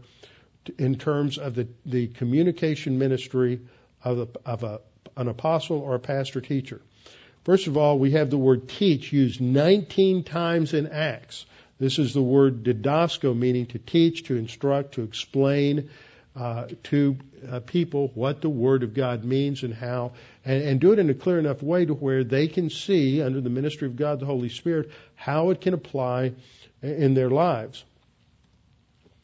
[0.78, 3.60] in terms of the, the communication ministry
[4.04, 4.80] of, a, of a,
[5.16, 6.80] an apostle or a pastor teacher.
[7.44, 11.44] First of all, we have the word teach used 19 times in Acts.
[11.78, 15.90] This is the word didasko, meaning to teach, to instruct, to explain
[16.36, 17.16] uh, to
[17.50, 20.12] uh, people what the Word of God means and how,
[20.44, 23.40] and, and do it in a clear enough way to where they can see, under
[23.40, 26.32] the ministry of God the Holy Spirit, how it can apply
[26.80, 27.84] in their lives.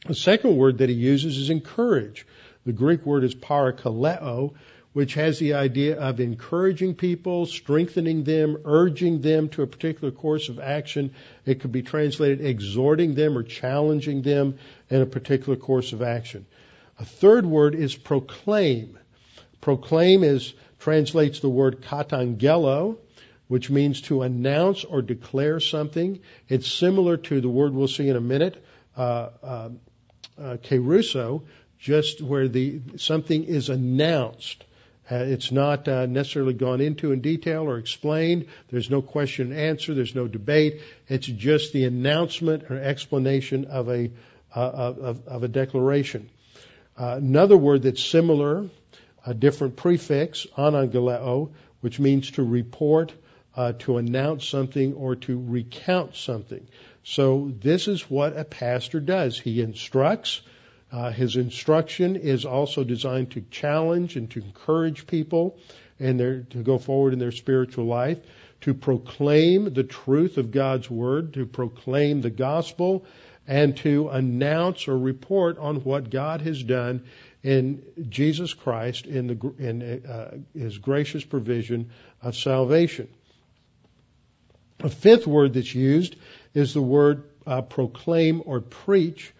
[0.07, 2.26] The second word that he uses is encourage.
[2.66, 4.55] The Greek word is parakaleo,
[4.93, 10.49] which has the idea of encouraging people, strengthening them, urging them to a particular course
[10.49, 11.12] of action.
[11.45, 14.59] It could be translated exhorting them or challenging them
[14.89, 16.47] in a particular course of action.
[16.99, 18.99] A third word is proclaim.
[19.61, 22.97] Proclaim is translates the word katangelo,
[23.49, 26.20] which means to announce or declare something.
[26.49, 28.64] It's similar to the word we'll see in a minute,
[28.97, 29.70] uh, uh,
[30.39, 31.43] uh, kerusso,
[31.78, 34.64] just where the something is announced
[35.11, 38.46] it's not uh, necessarily gone into in detail or explained.
[38.70, 39.94] There's no question and answer.
[39.94, 40.82] There's no debate.
[41.09, 44.11] It's just the announcement or explanation of a
[44.54, 44.94] uh,
[45.26, 46.30] of, a declaration.
[46.98, 48.68] Uh, another word that's similar,
[49.24, 51.50] a different prefix, anangelo,
[51.80, 53.12] which means to report,
[53.56, 56.66] uh, to announce something, or to recount something.
[57.04, 59.38] So this is what a pastor does.
[59.38, 60.40] He instructs.
[60.91, 65.59] Uh, his instruction is also designed to challenge and to encourage people
[66.01, 68.18] and their, to go forward in their spiritual life,
[68.62, 73.05] to proclaim the truth of God's word, to proclaim the gospel,
[73.47, 77.05] and to announce or report on what God has done
[77.43, 81.91] in Jesus Christ in, the, in uh, His gracious provision
[82.22, 83.09] of salvation.
[84.80, 86.16] A fifth word that's used
[86.55, 89.32] is the word uh, proclaim or preach,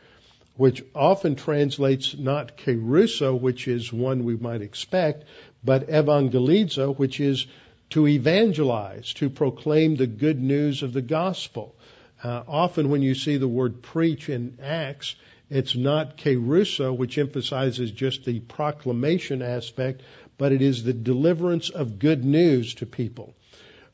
[0.59, 5.25] which often translates not kerusso, which is one we might expect,
[5.63, 7.47] but evangelizo, which is
[7.91, 11.77] to evangelize, to proclaim the good news of the gospel.
[12.25, 15.15] Uh, often when you see the word preach in Acts,
[15.49, 20.03] it's not kerusso, which emphasizes just the proclamation aspect,
[20.39, 23.33] but it is the deliverance of good news to people.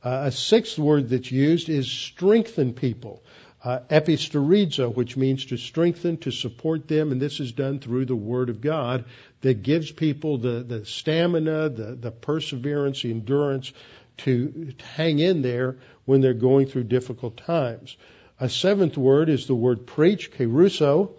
[0.02, 3.22] Uh, a sixth word that's used is strengthen people
[3.64, 3.80] uh,
[4.90, 8.60] which means to strengthen, to support them, and this is done through the Word of
[8.60, 9.06] God
[9.40, 13.72] that gives people the, the stamina, the, the perseverance, the endurance
[14.18, 17.96] to, to hang in there when they're going through difficult times.
[18.38, 21.12] A seventh word is the word preach, kerusso,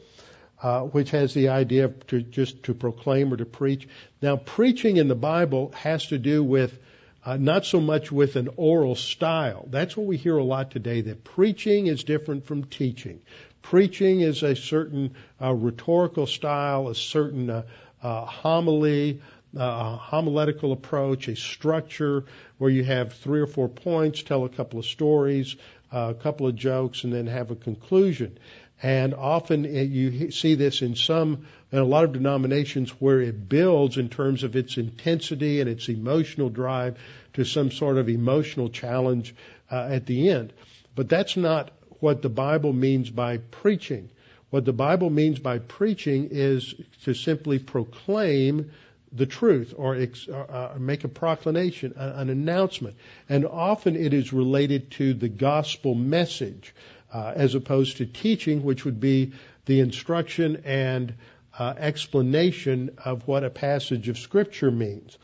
[0.62, 3.88] uh, which has the idea of to, just to proclaim or to preach.
[4.22, 6.78] Now, preaching in the Bible has to do with
[7.26, 9.68] uh, not so much with an oral style.
[9.70, 13.22] That's what we hear a lot today, that preaching is different from teaching.
[13.64, 17.64] Preaching is a certain uh, rhetorical style, a certain uh,
[18.04, 19.22] uh homily,
[19.58, 22.26] uh, a homiletical approach, a structure
[22.60, 25.56] where you have three or four points, tell a couple of stories,
[25.92, 28.38] uh, a couple of jokes, and then have a conclusion.
[28.84, 33.98] And often you see this in some, in a lot of denominations where it builds
[33.98, 36.98] in terms of its intensity and its emotional drive
[37.34, 39.36] to some sort of emotional challenge
[39.70, 40.54] uh, at the end.
[40.96, 44.10] But that's not what the Bible means by preaching.
[44.52, 48.72] What the Bible means by preaching is to simply proclaim
[49.12, 52.96] the truth or ex, uh, uh make a proclamation, an announcement.
[53.28, 56.74] And often it is related to the gospel message
[57.14, 59.34] uh, as opposed to teaching, which would be
[59.66, 61.14] the instruction and
[61.60, 65.18] explanation of what a passage of Scripture means.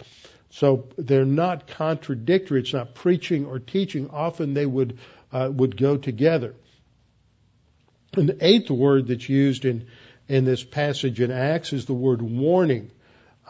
[0.49, 2.61] So they're not contradictory.
[2.61, 4.09] It's not preaching or teaching.
[4.09, 4.99] Often they would
[5.31, 6.55] uh, would go together.
[8.13, 9.87] And the eighth word that's used in
[10.27, 12.91] in this passage in Acts is the word warning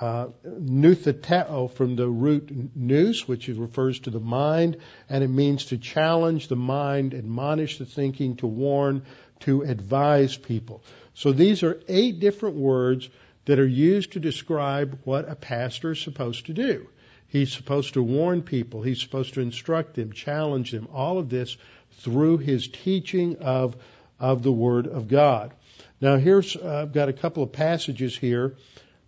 [0.02, 4.78] uh, noutheteo from the root nous, which refers to the mind,
[5.08, 9.04] and it means to challenge the mind, admonish the thinking, to warn,
[9.42, 10.84] to advise people.
[11.14, 13.10] So these are eight different words
[13.46, 16.88] that are used to describe what a pastor is supposed to do.
[17.28, 18.82] He's supposed to warn people.
[18.82, 20.88] He's supposed to instruct them, challenge them.
[20.94, 21.58] All of this
[22.00, 23.76] through his teaching of
[24.20, 25.52] of the Word of God.
[26.00, 28.56] Now, here's uh, I've got a couple of passages here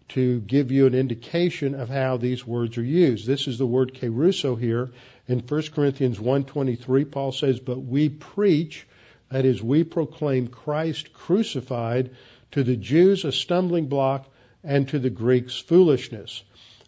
[0.09, 3.25] to give you an indication of how these words are used.
[3.25, 4.91] This is the word kerusso here
[5.27, 7.05] in 1 Corinthians 1:23.
[7.05, 8.85] Paul says, "But we preach,
[9.33, 12.11] that is, we proclaim Christ crucified,
[12.51, 14.31] to the Jews a stumbling block,
[14.63, 16.43] and to the Greeks foolishness."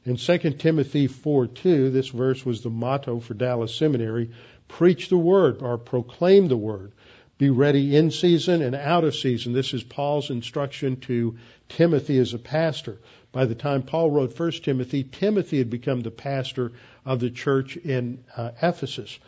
[0.06, 4.30] In 2 Timothy 4:2, this verse was the motto for Dallas Seminary:
[4.68, 6.92] "Preach the word or proclaim the word."
[7.38, 9.52] Be ready in season and out of season.
[9.52, 11.36] This is Paul's instruction to
[11.68, 13.00] Timothy as a pastor.
[13.32, 16.72] By the time Paul wrote 1 Timothy, Timothy had become the pastor
[17.04, 19.20] of the church in uh, Ephesus.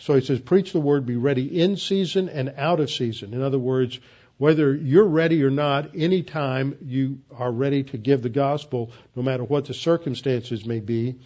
[0.00, 3.34] So he says, preach the word, be ready in season and out of season.
[3.34, 4.00] In other words,
[4.38, 9.44] whether you're ready or not, anytime you are ready to give the gospel, no matter
[9.44, 11.16] what the circumstances may be.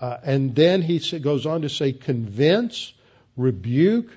[0.00, 2.92] Uh, and then he goes on to say, convince,
[3.36, 4.10] rebuke,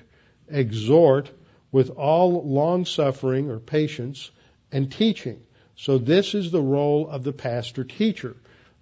[0.48, 1.30] exhort
[1.70, 4.32] with all long suffering or patience
[4.72, 5.40] and teaching.
[5.76, 8.34] So this is the role of the pastor teacher.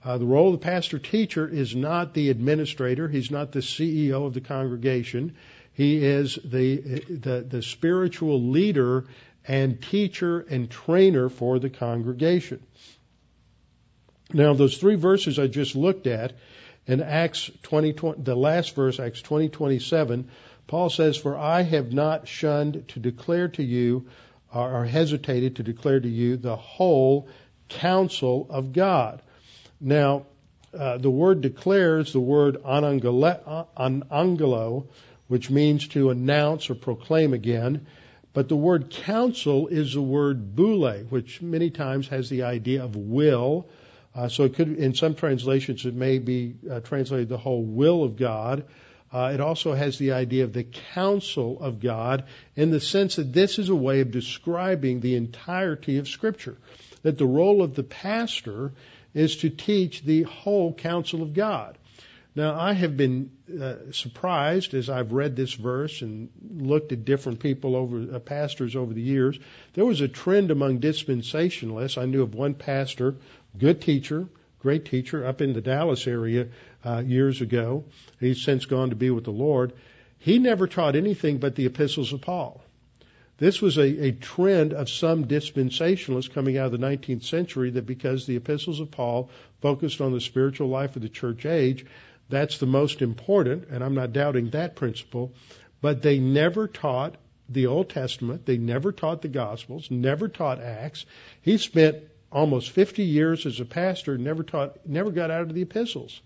[0.02, 3.08] Uh, the role of the pastor teacher is not the administrator.
[3.08, 5.36] He's not the CEO of the congregation.
[5.74, 6.76] He is the,
[7.08, 9.06] the, the spiritual leader
[9.46, 12.62] and teacher and trainer for the congregation.
[14.32, 16.32] Now, those three verses I just looked at
[16.86, 20.30] in Acts 20, 20 the last verse, Acts 20, 27,
[20.66, 24.06] Paul says, For I have not shunned to declare to you,
[24.52, 27.28] or hesitated to declare to you, the whole
[27.68, 29.20] counsel of God.
[29.80, 30.26] Now,
[30.78, 33.66] uh, the word declares the word anangelo,
[35.26, 37.86] which means to announce or proclaim again.
[38.32, 42.94] But the word counsel is the word boule, which many times has the idea of
[42.94, 43.66] will.
[44.14, 48.04] Uh, so it could, in some translations, it may be uh, translated the whole will
[48.04, 48.64] of God.
[49.12, 50.62] Uh, it also has the idea of the
[50.94, 52.24] counsel of God
[52.54, 56.56] in the sense that this is a way of describing the entirety of Scripture.
[57.02, 58.72] That the role of the pastor
[59.14, 61.76] is to teach the whole counsel of God.
[62.34, 67.40] Now, I have been uh, surprised as I've read this verse and looked at different
[67.40, 69.38] people over, uh, pastors over the years.
[69.74, 72.00] There was a trend among dispensationalists.
[72.00, 73.16] I knew of one pastor,
[73.58, 74.28] good teacher,
[74.60, 76.48] great teacher up in the Dallas area
[76.84, 77.84] uh, years ago.
[78.20, 79.72] He's since gone to be with the Lord.
[80.18, 82.62] He never taught anything but the epistles of Paul.
[83.40, 87.86] This was a, a trend of some dispensationalists coming out of the 19th century that
[87.86, 89.30] because the epistles of Paul
[89.62, 91.86] focused on the spiritual life of the church age,
[92.28, 95.32] that's the most important, and I'm not doubting that principle,
[95.80, 97.16] but they never taught
[97.48, 101.06] the Old Testament, they never taught the Gospels, never taught Acts.
[101.40, 101.96] He spent
[102.30, 106.20] almost 50 years as a pastor, never taught, never got out of the epistles.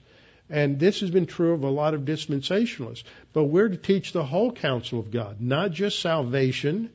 [0.50, 3.04] And this has been true of a lot of dispensationalists.
[3.32, 6.90] But we're to teach the whole counsel of God, not just salvation,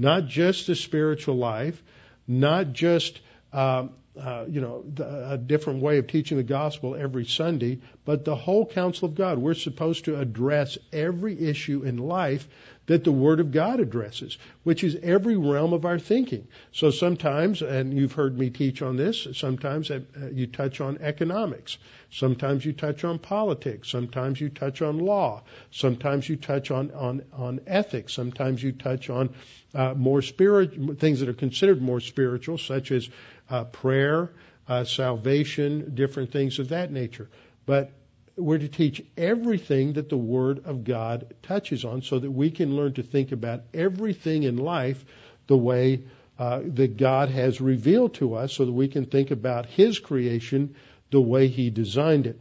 [0.00, 1.80] not just the spiritual life,
[2.26, 3.20] not just
[3.52, 3.86] uh,
[4.18, 7.80] uh, you know a different way of teaching the gospel every Sunday,
[8.10, 9.38] but the whole counsel of God.
[9.38, 12.48] We're supposed to address every issue in life
[12.86, 16.48] that the Word of God addresses, which is every realm of our thinking.
[16.72, 20.00] So sometimes, and you've heard me teach on this, sometimes uh,
[20.32, 21.78] you touch on economics.
[22.10, 23.88] Sometimes you touch on politics.
[23.88, 25.44] Sometimes you touch on law.
[25.70, 28.12] Sometimes you touch on, on, on ethics.
[28.12, 29.32] Sometimes you touch on
[29.72, 33.08] uh, more spirit, things that are considered more spiritual, such as
[33.48, 34.32] uh, prayer,
[34.66, 37.30] uh, salvation, different things of that nature.
[37.66, 37.92] But
[38.40, 42.76] we're to teach everything that the Word of God touches on so that we can
[42.76, 45.04] learn to think about everything in life
[45.46, 46.02] the way
[46.38, 50.74] uh, that God has revealed to us so that we can think about His creation
[51.10, 52.40] the way He designed it.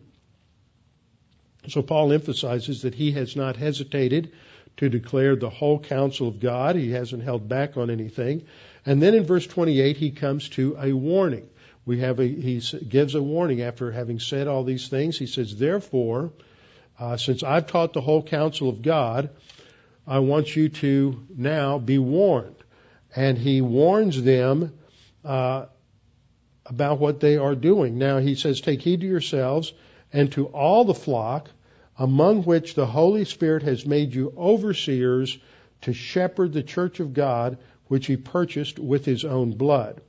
[1.67, 4.31] So Paul emphasizes that he has not hesitated
[4.77, 6.75] to declare the whole counsel of God.
[6.75, 8.45] He hasn't held back on anything.
[8.85, 11.49] And then in verse 28, he comes to a warning.
[11.85, 15.17] We have a, he gives a warning after having said all these things.
[15.17, 16.31] He says, therefore,
[16.99, 19.29] uh, since I've taught the whole counsel of God,
[20.05, 22.55] I want you to now be warned.
[23.15, 24.77] And he warns them
[25.25, 25.65] uh,
[26.65, 27.97] about what they are doing.
[27.97, 29.73] Now he says, take heed to yourselves
[30.13, 31.49] and to all the flock
[31.97, 35.37] among which the Holy Spirit has made you overseers
[35.81, 37.57] to shepherd the church of God,
[37.87, 40.01] which he purchased with his own blood.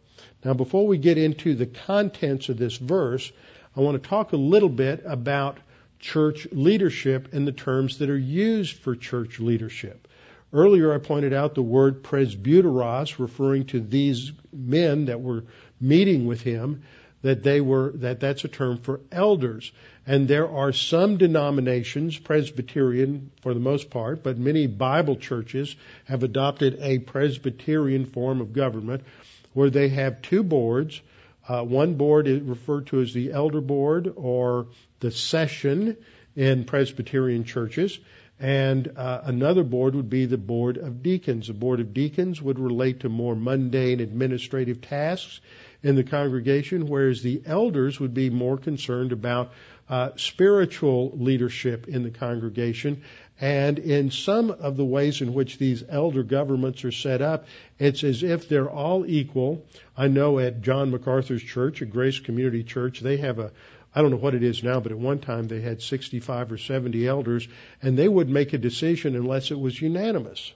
[0.44, 3.30] Now, before we get into the contents of this verse,
[3.76, 5.58] I want to talk a little bit about
[5.98, 10.08] church leadership and the terms that are used for church leadership.
[10.52, 15.44] Earlier, I pointed out the word presbyteros, referring to these men that were
[15.80, 16.82] meeting with him,
[17.22, 19.70] that they were, that that's a term for elders.
[20.06, 25.76] And there are some denominations, Presbyterian for the most part, but many Bible churches
[26.06, 29.04] have adopted a Presbyterian form of government
[29.52, 31.00] where they have two boards.
[31.48, 34.68] Uh, one board is referred to as the elder board or
[35.00, 35.96] the session
[36.36, 37.98] in Presbyterian churches.
[38.38, 41.48] And uh, another board would be the board of deacons.
[41.48, 45.40] The board of deacons would relate to more mundane administrative tasks
[45.82, 49.52] in the congregation, whereas the elders would be more concerned about
[49.90, 53.02] uh, spiritual leadership in the congregation.
[53.40, 57.46] And in some of the ways in which these elder governments are set up,
[57.78, 59.64] it's as if they're all equal.
[59.96, 63.50] I know at John MacArthur's church, at Grace Community Church, they have a
[63.92, 66.58] I don't know what it is now, but at one time they had 65 or
[66.58, 67.48] 70 elders,
[67.82, 70.52] and they would make a decision unless it was unanimous.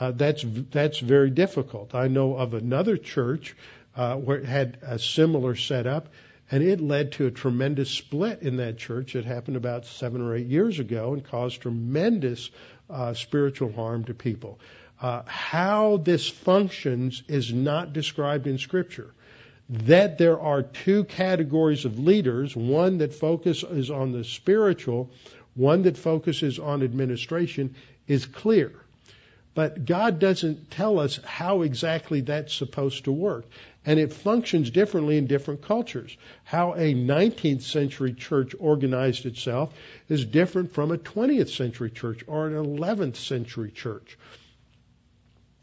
[0.00, 1.94] Uh, that's that's very difficult.
[1.94, 3.54] I know of another church
[3.94, 6.08] uh, where it had a similar setup,
[6.50, 9.16] and it led to a tremendous split in that church.
[9.16, 12.50] It happened about seven or eight years ago and caused tremendous
[12.88, 14.60] uh, spiritual harm to people.
[15.00, 19.12] Uh, how this functions is not described in Scripture.
[19.68, 25.10] That there are two categories of leaders, one that focuses on the spiritual,
[25.54, 27.74] one that focuses on administration,
[28.06, 28.72] is clear.
[29.54, 33.46] But God doesn't tell us how exactly that's supposed to work
[33.86, 36.16] and it functions differently in different cultures.
[36.42, 39.72] How a 19th century church organized itself
[40.08, 44.18] is different from a 20th century church or an 11th century church.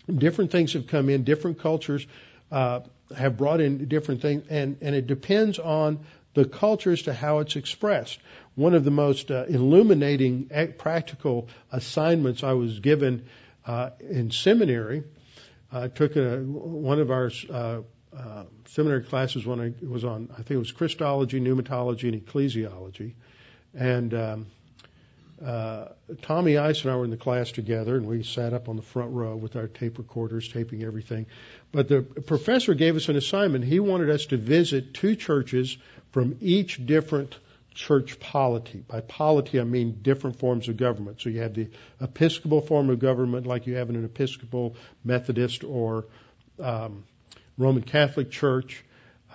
[0.09, 2.07] Different things have come in, different cultures
[2.49, 2.79] uh,
[3.15, 5.99] have brought in different things, and, and it depends on
[6.33, 8.19] the culture as to how it's expressed.
[8.55, 13.25] One of the most uh, illuminating practical assignments I was given
[13.65, 15.03] uh, in seminary,
[15.71, 17.31] I took a, one of our
[18.65, 23.13] seminary classes when I was on, I think it was Christology, Pneumatology, and Ecclesiology.
[23.73, 24.47] And um,
[25.43, 25.89] uh,
[26.21, 28.81] Tommy Ice and I were in the class together, and we sat up on the
[28.81, 31.25] front row with our tape recorders, taping everything.
[31.71, 33.65] But the professor gave us an assignment.
[33.65, 35.77] He wanted us to visit two churches
[36.11, 37.35] from each different
[37.73, 38.83] church polity.
[38.87, 41.21] By polity, I mean different forms of government.
[41.21, 45.63] So you have the Episcopal form of government, like you have in an Episcopal, Methodist,
[45.63, 46.05] or
[46.59, 47.03] um,
[47.57, 48.83] Roman Catholic Church.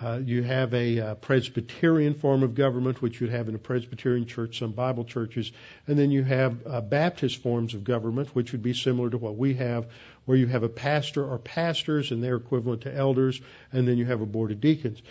[0.01, 4.25] Uh, you have a uh, Presbyterian form of government, which you'd have in a Presbyterian
[4.25, 5.51] church, some Bible churches,
[5.87, 9.35] and then you have uh, Baptist forms of government, which would be similar to what
[9.35, 9.87] we have,
[10.25, 13.41] where you have a pastor or pastors, and they're equivalent to elders,
[13.73, 15.01] and then you have a board of deacons.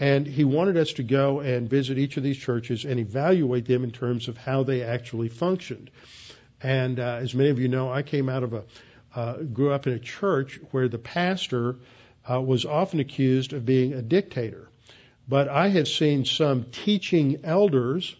[0.00, 3.84] And he wanted us to go and visit each of these churches and evaluate them
[3.84, 5.90] in terms of how they actually functioned.
[6.62, 8.64] And uh, as many of you know, I came out of a
[9.14, 11.76] uh, grew up in a church where the pastor
[12.30, 14.68] uh, was often accused of being a dictator.
[15.28, 18.14] But I have seen some teaching elders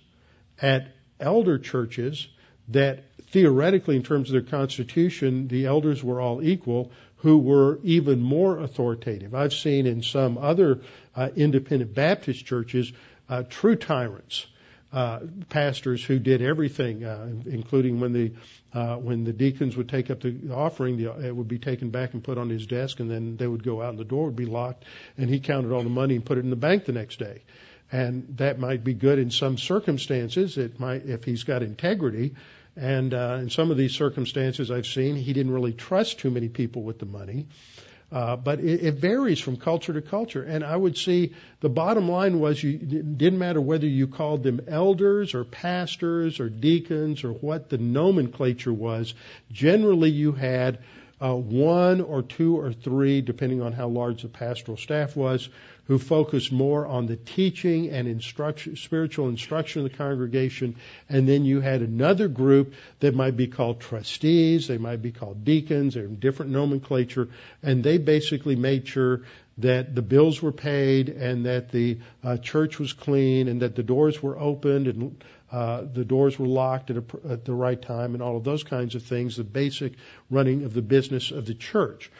[0.60, 0.88] at
[1.20, 2.28] elder churches
[2.68, 8.20] that theoretically, in terms of their constitution, the elders were all equal, who were even
[8.20, 9.34] more authoritative.
[9.34, 10.80] I've seen in some other
[11.16, 12.92] uh, independent Baptist churches
[13.28, 14.46] uh, true tyrants
[14.92, 15.20] uh,
[15.50, 18.32] pastors who did everything, uh, including when the
[18.72, 22.14] uh, when the deacons would take up the offering, the, it would be taken back
[22.14, 24.36] and put on his desk, and then they would go out, and the door would
[24.36, 24.84] be locked,
[25.16, 27.42] and he counted all the money and put it in the bank the next day.
[27.90, 30.58] And that might be good in some circumstances.
[30.58, 32.34] It might, if he's got integrity.
[32.76, 36.48] And uh, in some of these circumstances I've seen, he didn't really trust too many
[36.48, 37.46] people with the money.
[37.48, 40.42] Uh, Uh, but it, it varies from culture to culture.
[40.42, 44.42] And I would see the bottom line was you it didn't matter whether you called
[44.42, 49.14] them elders or pastors or deacons or what the nomenclature was.
[49.52, 50.78] Generally, you had
[51.20, 55.48] uh, one or two or three, depending on how large the pastoral staff was,
[55.86, 60.76] who focused more on the teaching and instruction, spiritual instruction of the congregation.
[61.08, 65.44] And then you had another group that might be called trustees, they might be called
[65.44, 67.28] deacons, they're in different nomenclature,
[67.62, 69.22] and they basically made sure
[69.58, 73.82] that the bills were paid and that the uh, church was clean and that the
[73.82, 75.20] doors were opened and
[75.50, 78.64] uh, the doors were locked at, a, at the right time and all of those
[78.64, 79.94] kinds of things, the basic
[80.30, 82.10] running of the business of the church.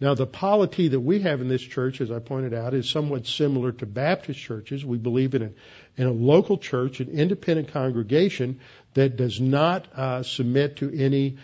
[0.00, 3.24] Now, the polity that we have in this church, as I pointed out, is somewhat
[3.24, 4.84] similar to Baptist churches.
[4.84, 5.50] We believe in a,
[5.96, 8.58] in a local church, an independent congregation
[8.94, 11.36] that does not uh, submit to any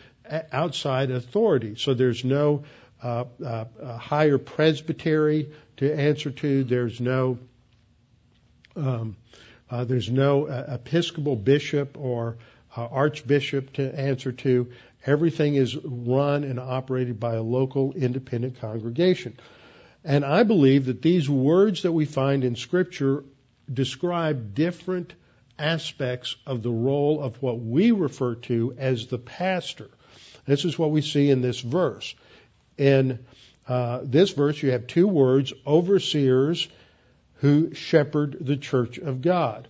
[0.52, 1.76] outside authority.
[1.76, 2.64] So there's no
[3.00, 6.64] uh, uh, higher presbytery to answer to.
[6.64, 7.38] There's no
[8.74, 9.16] um,
[9.70, 12.36] uh, there's no uh, Episcopal bishop or
[12.76, 14.68] uh, archbishop to answer to.
[15.06, 19.38] Everything is run and operated by a local independent congregation.
[20.04, 23.24] And I believe that these words that we find in Scripture
[23.72, 25.12] describe different
[25.58, 29.90] aspects of the role of what we refer to as the pastor.
[30.46, 32.14] This is what we see in this verse.
[32.76, 33.18] In
[33.66, 36.68] uh, this verse, you have two words overseers
[37.38, 39.68] who shepherd the church of God.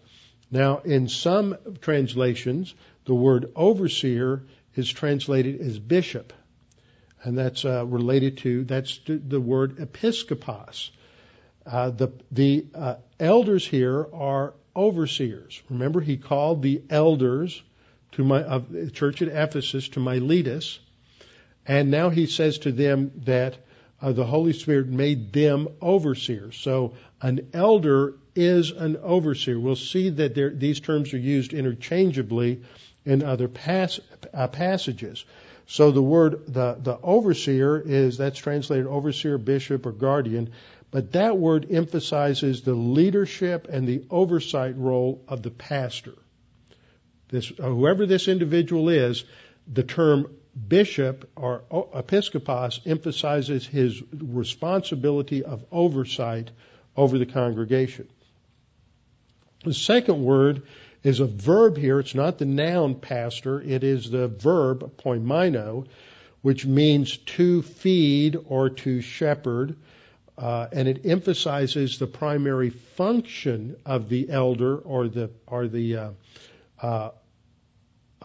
[0.50, 4.44] Now, in some translations, the word overseer
[4.74, 6.32] is translated as bishop,
[7.22, 10.90] and that's uh, related to that's the word episkopos.
[11.66, 15.60] Uh, the the uh, elders here are overseers.
[15.68, 17.62] Remember, he called the elders
[18.12, 20.78] to my of the church at Ephesus to Miletus,
[21.66, 23.58] and now he says to them that
[24.00, 26.56] uh, the Holy Spirit made them overseers.
[26.56, 29.58] So an elder is an overseer.
[29.58, 32.62] We'll see that there, these terms are used interchangeably
[33.04, 34.00] in other pas,
[34.32, 35.24] uh, passages.
[35.66, 40.52] So the word, the, the overseer is, that's translated overseer, bishop, or guardian,
[40.90, 46.14] but that word emphasizes the leadership and the oversight role of the pastor.
[47.28, 49.24] This, uh, whoever this individual is,
[49.70, 50.34] the term
[50.66, 56.50] bishop or episkopos emphasizes his responsibility of oversight
[56.98, 58.08] over the congregation.
[59.64, 60.62] The second word
[61.04, 62.00] is a verb here.
[62.00, 63.60] It's not the noun pastor.
[63.60, 65.86] It is the verb poimaino,
[66.42, 69.76] which means to feed or to shepherd.
[70.36, 76.10] Uh, and it emphasizes the primary function of the elder or the or the uh,
[76.82, 77.10] uh,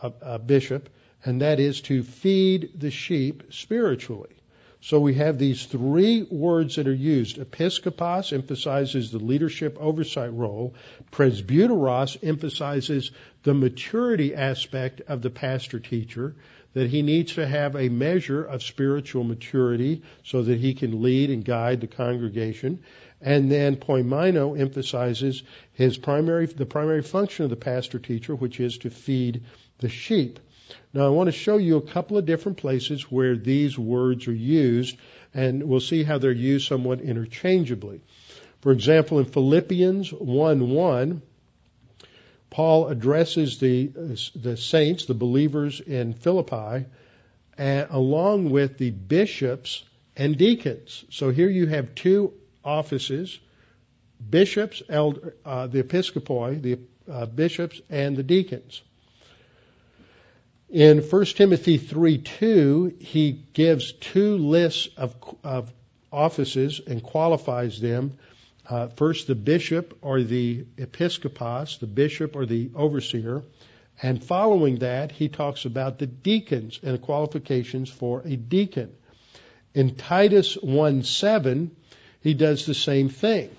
[0.01, 0.89] a, a bishop,
[1.23, 4.35] and that is to feed the sheep spiritually.
[4.83, 7.37] So we have these three words that are used.
[7.37, 10.75] Episkopos emphasizes the leadership oversight role.
[11.09, 13.11] Presbyteros emphasizes
[13.43, 16.35] the maturity aspect of the pastor teacher,
[16.73, 21.29] that he needs to have a measure of spiritual maturity so that he can lead
[21.29, 22.83] and guide the congregation.
[23.21, 28.79] And then poimaino emphasizes his primary, the primary function of the pastor teacher, which is
[28.79, 29.43] to feed
[29.77, 30.41] the sheep.
[30.93, 34.33] Now I want to show you a couple of different places where these words are
[34.33, 34.97] used,
[35.33, 38.01] and we'll see how they're used somewhat interchangeably.
[38.61, 41.21] For example, in Philippians 1:1,
[42.49, 43.87] Paul addresses the
[44.35, 46.85] the saints, the believers in Philippi,
[47.57, 49.83] along with the bishops
[50.15, 51.03] and deacons.
[51.09, 52.33] So here you have two
[52.63, 53.39] offices:
[54.29, 56.79] bishops, elder, uh, the episcopoi, the
[57.11, 58.81] uh, bishops, and the deacons.
[60.73, 65.71] In 1 Timothy 3:2, he gives two lists of, of
[66.11, 68.17] offices and qualifies them.
[68.67, 73.43] Uh, first, the bishop or the episkopos, the bishop or the overseer.
[74.01, 78.89] And following that, he talks about the deacons and the qualifications for a deacon.
[79.75, 81.69] In Titus 1:7,
[82.21, 83.51] he does the same thing.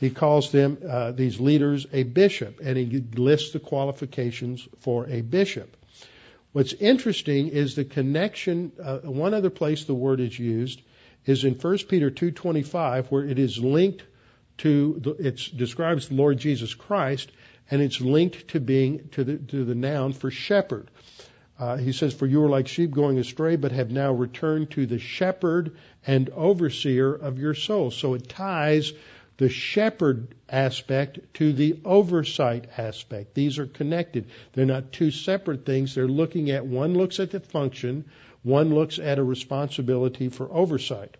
[0.00, 5.20] He calls them, uh, these leaders, a bishop, and he lists the qualifications for a
[5.20, 5.76] bishop.
[6.52, 8.72] What's interesting is the connection.
[8.82, 10.80] Uh, one other place the word is used
[11.26, 14.04] is in 1 Peter 2:25, where it is linked
[14.58, 17.30] to it describes the Lord Jesus Christ,
[17.70, 20.88] and it's linked to being to the to the noun for shepherd.
[21.58, 24.86] Uh, he says, "For you are like sheep going astray, but have now returned to
[24.86, 25.72] the shepherd
[26.06, 28.92] and overseer of your souls." So it ties
[29.38, 33.34] the shepherd aspect to the oversight aspect.
[33.34, 34.28] These are connected.
[34.52, 35.94] They're not two separate things.
[35.94, 38.06] They're looking at one looks at the function,
[38.42, 41.16] one looks at a responsibility for oversight.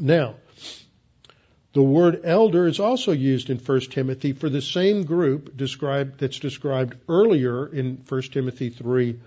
[0.00, 0.36] Now,
[1.72, 6.38] the word elder is also used in 1 Timothy for the same group described, that's
[6.38, 9.20] described earlier in 1 Timothy 3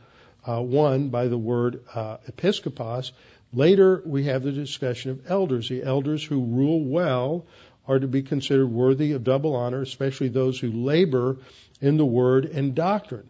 [0.47, 3.11] uh, 1 by the word uh, episkopos,
[3.51, 5.69] Later, we have the discussion of elders.
[5.69, 7.47] The elders who rule well
[7.87, 11.37] are to be considered worthy of double honor, especially those who labor
[11.81, 13.27] in the word and doctrine.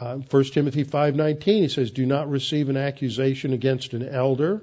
[0.00, 4.62] Uh, 1 Timothy 5:19 he says, "Do not receive an accusation against an elder."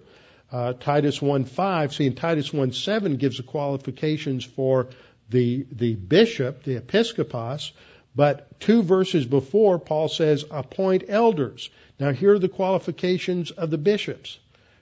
[0.51, 4.87] Uh, Titus 1:5, see, in Titus 1:7 gives the qualifications for
[5.29, 7.71] the the bishop, the episkopos,
[8.15, 11.69] but two verses before Paul says, "Appoint elders."
[11.99, 14.39] Now here are the qualifications of the bishops.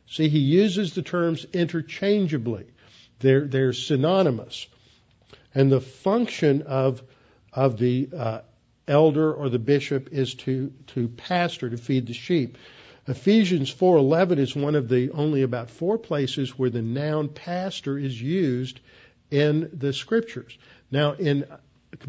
[0.09, 2.65] See, he uses the terms interchangeably.
[3.19, 4.67] They're, they're synonymous.
[5.53, 7.03] And the function of,
[7.53, 8.41] of the uh,
[8.87, 12.57] elder or the bishop is to, to pastor, to feed the sheep.
[13.07, 18.19] Ephesians 4:11 is one of the only about four places where the noun pastor is
[18.19, 18.79] used
[19.31, 20.57] in the scriptures.
[20.91, 21.45] Now, in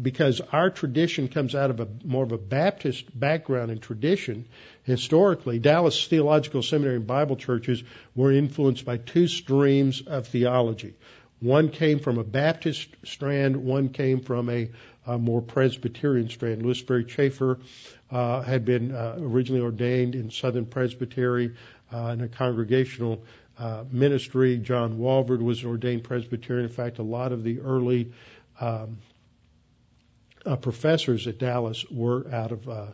[0.01, 4.47] because our tradition comes out of a more of a Baptist background and tradition,
[4.83, 7.83] historically, Dallas Theological Seminary and Bible churches
[8.15, 10.93] were influenced by two streams of theology.
[11.39, 14.69] One came from a Baptist strand, one came from a,
[15.07, 16.61] a more Presbyterian strand.
[16.61, 17.57] Lewis Sperry Chafer
[18.11, 21.55] uh, had been uh, originally ordained in Southern Presbytery
[21.91, 23.23] uh, in a congregational
[23.57, 24.57] uh, ministry.
[24.57, 26.65] John Walvoord was an ordained Presbyterian.
[26.65, 28.11] In fact, a lot of the early
[28.59, 28.99] um,
[30.45, 32.87] uh, professors at Dallas were out of uh,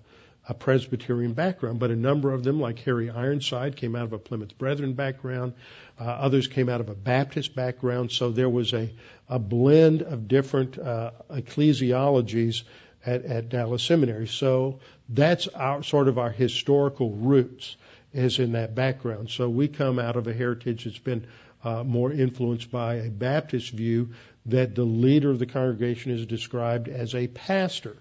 [0.50, 4.20] a Presbyterian background, but a number of them, like Harry Ironside, came out of a
[4.20, 5.54] Plymouth Brethren background.
[6.00, 8.12] Uh, others came out of a Baptist background.
[8.12, 8.90] So there was a,
[9.28, 12.64] a blend of different uh, ecclesiologies
[13.06, 14.28] at, at Dallas Seminary.
[14.28, 14.80] So
[15.10, 17.76] that's our sort of our historical roots
[18.14, 19.30] is in that background.
[19.30, 21.28] So we come out of a heritage that's been
[21.64, 24.14] uh, more influenced by a Baptist view
[24.48, 27.96] that the leader of the congregation is described as a pastor.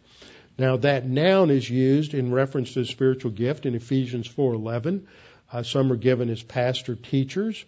[0.59, 5.03] Now that noun is used in reference to the spiritual gift in Ephesians 4:11.
[5.53, 7.65] Uh, some are given as pastor teachers,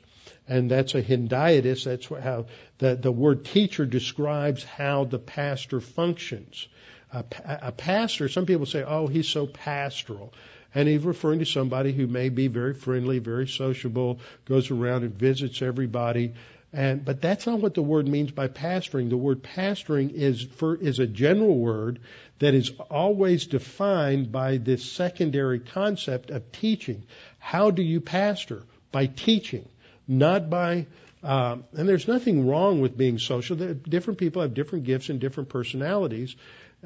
[0.48, 1.84] and that's a hendiadys.
[1.84, 2.46] That's how
[2.78, 6.66] the, the word teacher describes how the pastor functions.
[7.12, 10.32] A, a pastor, some people say, oh, he's so pastoral.
[10.74, 15.14] And he's referring to somebody who may be very friendly, very sociable, goes around and
[15.14, 16.34] visits everybody.
[16.78, 19.10] And, but that's not what the word means by pastoring.
[19.10, 21.98] The word pastoring is for, is a general word
[22.38, 27.02] that is always defined by this secondary concept of teaching.
[27.40, 28.62] How do you pastor?
[28.92, 29.68] By teaching,
[30.06, 30.86] not by.
[31.24, 33.56] Um, and there's nothing wrong with being social.
[33.56, 36.36] Different people have different gifts and different personalities,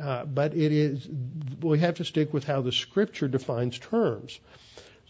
[0.03, 1.07] uh, but it is
[1.61, 4.41] we have to stick with how the Scripture defines terms.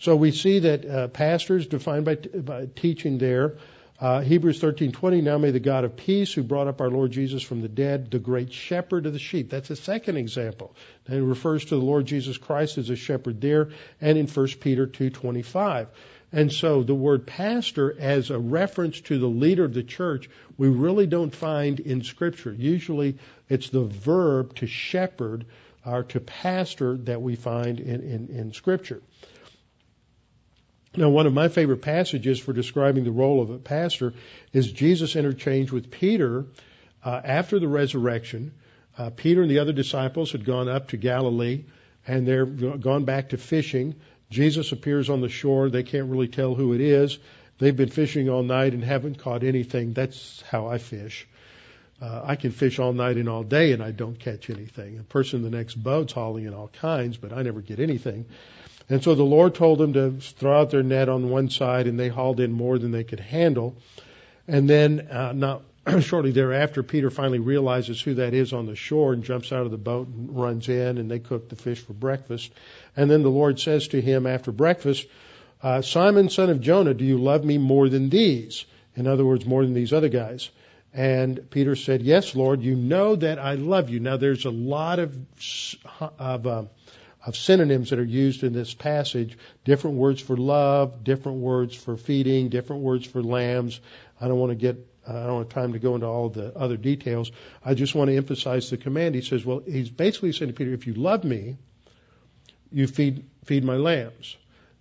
[0.01, 3.59] So we see that uh, pastors defined by, by teaching there.
[4.03, 5.23] Uh, Hebrews 13:20.
[5.23, 8.11] Now may the God of peace, who brought up our Lord Jesus from the dead,
[8.11, 9.49] the great shepherd of the sheep.
[9.49, 10.75] That's a second example.
[11.07, 13.69] And it refers to the Lord Jesus Christ as a shepherd there,
[14.01, 15.87] and in 1 Peter 2:25.
[16.33, 20.29] And so the word pastor as a reference to the leader of the church,
[20.59, 22.53] we really don't find in Scripture.
[22.53, 25.45] Usually it's the verb to shepherd
[25.87, 29.01] or to pastor that we find in, in, in Scripture.
[30.95, 34.13] Now, one of my favorite passages for describing the role of a pastor
[34.53, 36.45] is Jesus' interchange with Peter
[37.03, 38.53] uh, after the resurrection.
[38.99, 41.65] Uh, Peter and the other disciples had gone up to Galilee
[42.07, 43.95] and they're gone back to fishing.
[44.31, 45.71] Jesus appears on the shore.
[45.71, 47.19] They can't really tell who it is.
[47.59, 49.95] They've been fishing all night and haven't caught anything.
[49.95, 51.27] That's how I fish.
[52.03, 54.99] Uh, I can fish all night and all day and I don't catch anything.
[54.99, 58.27] A person in the next boat's hauling in all kinds, but I never get anything.
[58.89, 61.99] And so the Lord told them to throw out their net on one side, and
[61.99, 63.77] they hauled in more than they could handle.
[64.49, 65.63] And then, uh, not
[66.01, 69.71] shortly thereafter, Peter finally realizes who that is on the shore and jumps out of
[69.71, 72.53] the boat and runs in, and they cook the fish for breakfast.
[72.97, 75.07] And then the Lord says to him after breakfast,
[75.63, 78.65] uh, Simon, son of Jonah, do you love me more than these?
[78.97, 80.51] In other words, more than these other guys.
[80.93, 84.01] And Peter said, Yes, Lord, you know that I love you.
[84.01, 85.17] Now, there's a lot of,
[86.19, 86.65] of uh,
[87.25, 91.97] of synonyms that are used in this passage different words for love, different words for
[91.97, 93.81] feeding, different words for lambs.
[94.21, 96.77] I don't want to get I don't have time to go into all the other
[96.77, 97.33] details.
[97.65, 99.17] I just want to emphasize the command.
[99.17, 101.57] He says, well, he's basically saying to Peter, if you love me,
[102.71, 104.37] you feed feed my lambs.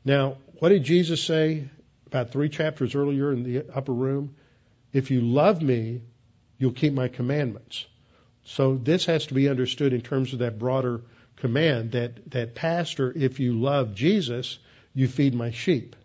[0.06, 1.70] Now, what did Jesus say
[2.08, 4.36] about three chapters earlier in the upper room?
[4.94, 6.02] If you love me,
[6.58, 7.86] you'll keep my commandments.
[8.44, 11.02] So this has to be understood in terms of that broader
[11.42, 14.60] command that, that pastor, if you love Jesus,
[14.94, 15.96] you feed my sheep.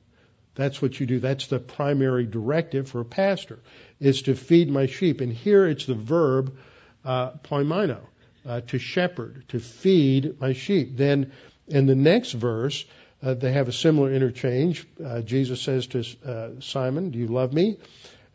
[0.54, 1.20] That's what you do.
[1.20, 3.58] That's the primary directive for a pastor,
[4.00, 5.20] is to feed my sheep.
[5.20, 6.56] And here it's the verb
[7.04, 8.00] uh, poimaino,
[8.46, 10.96] uh, to shepherd, to feed my sheep.
[10.96, 11.32] Then
[11.68, 12.84] in the next verse,
[13.22, 14.86] uh, they have a similar interchange.
[15.04, 17.78] Uh, Jesus says to uh, Simon, Do you love me?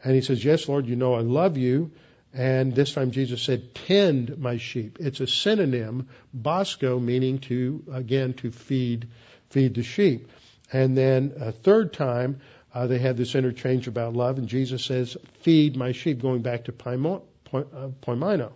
[0.03, 1.91] And he says, Yes, Lord, you know I love you.
[2.33, 4.97] And this time Jesus said, tend my sheep.
[4.99, 9.09] It's a synonym, bosco, meaning to, again, to feed,
[9.49, 10.29] feed the sheep.
[10.71, 12.39] And then a third time,
[12.73, 16.65] uh, they had this interchange about love, and Jesus says, feed my sheep, going back
[16.65, 18.53] to uh, poimaino.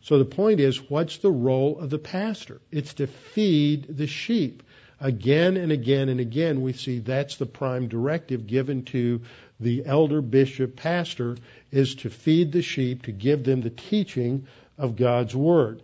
[0.00, 2.62] So the point is, what's the role of the pastor?
[2.72, 4.62] It's to feed the sheep.
[5.00, 9.22] Again and again and again, we see that's the prime directive given to
[9.58, 11.36] the elder, bishop, pastor
[11.70, 14.46] is to feed the sheep, to give them the teaching
[14.76, 15.82] of God's Word.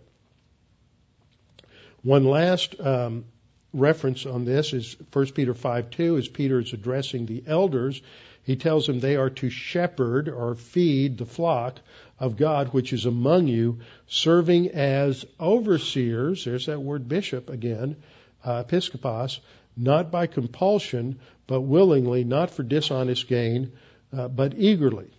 [2.03, 3.25] One last um,
[3.73, 8.01] reference on this is 1 Peter 5 2, as Peter is addressing the elders.
[8.43, 11.79] He tells them they are to shepherd or feed the flock
[12.19, 16.45] of God which is among you, serving as overseers.
[16.45, 17.97] There's that word bishop again,
[18.43, 19.39] uh, episkopos,
[19.75, 23.71] not by compulsion, but willingly, not for dishonest gain,
[24.15, 25.09] uh, but eagerly.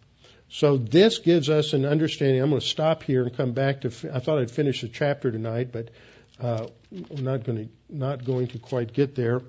[0.50, 2.40] So this gives us an understanding.
[2.42, 3.88] I'm going to stop here and come back to.
[4.12, 5.90] I thought I'd finish the chapter tonight, but
[6.40, 9.42] uh, I'm not going to not going to quite get there.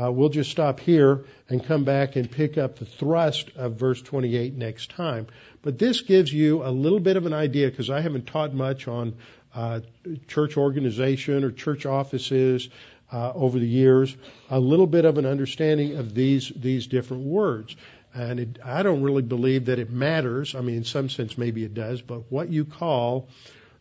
[0.00, 4.02] Uh, we'll just stop here and come back and pick up the thrust of verse
[4.02, 5.26] 28 next time.
[5.62, 8.88] But this gives you a little bit of an idea because I haven't taught much
[8.88, 9.14] on
[9.54, 9.80] uh,
[10.28, 12.68] church organization or church offices
[13.12, 14.16] uh, over the years.
[14.50, 17.76] A little bit of an understanding of these these different words.
[18.14, 20.54] And it, I don't really believe that it matters.
[20.54, 23.28] I mean, in some sense, maybe it does, but what you call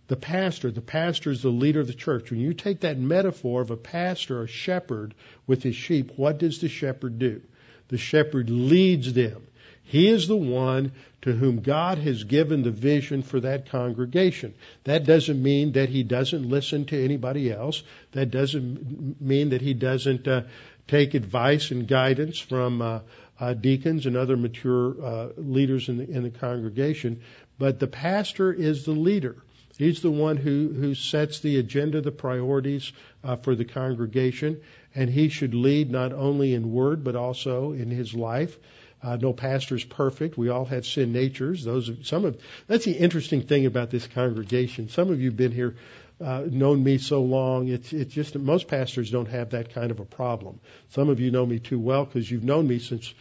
[0.07, 2.29] the pastor, the pastor is the leader of the church.
[2.29, 5.15] When you take that metaphor of a pastor, a shepherd
[5.47, 7.41] with his sheep, what does the shepherd do?
[7.87, 9.47] The shepherd leads them.
[9.85, 14.53] He is the one to whom God has given the vision for that congregation.
[14.83, 17.83] That doesn't mean that he doesn't listen to anybody else.
[18.11, 20.43] That doesn't mean that he doesn't uh,
[20.87, 22.99] take advice and guidance from uh,
[23.39, 27.21] uh, deacons and other mature uh, leaders in the, in the congregation,
[27.57, 29.35] but the pastor is the leader.
[29.77, 34.61] He's the one who, who sets the agenda, the priorities uh, for the congregation,
[34.93, 38.57] and he should lead not only in word but also in his life.
[39.05, 40.35] Uh, no pastor's perfect.
[40.35, 41.63] We all have sin natures.
[41.63, 44.89] Those some of that's the interesting thing about this congregation.
[44.89, 45.75] Some of you've been here
[46.19, 47.67] uh, known me so long.
[47.67, 50.59] It's it's just that most pastors don't have that kind of a problem.
[50.89, 53.13] Some of you know me too well because you've known me since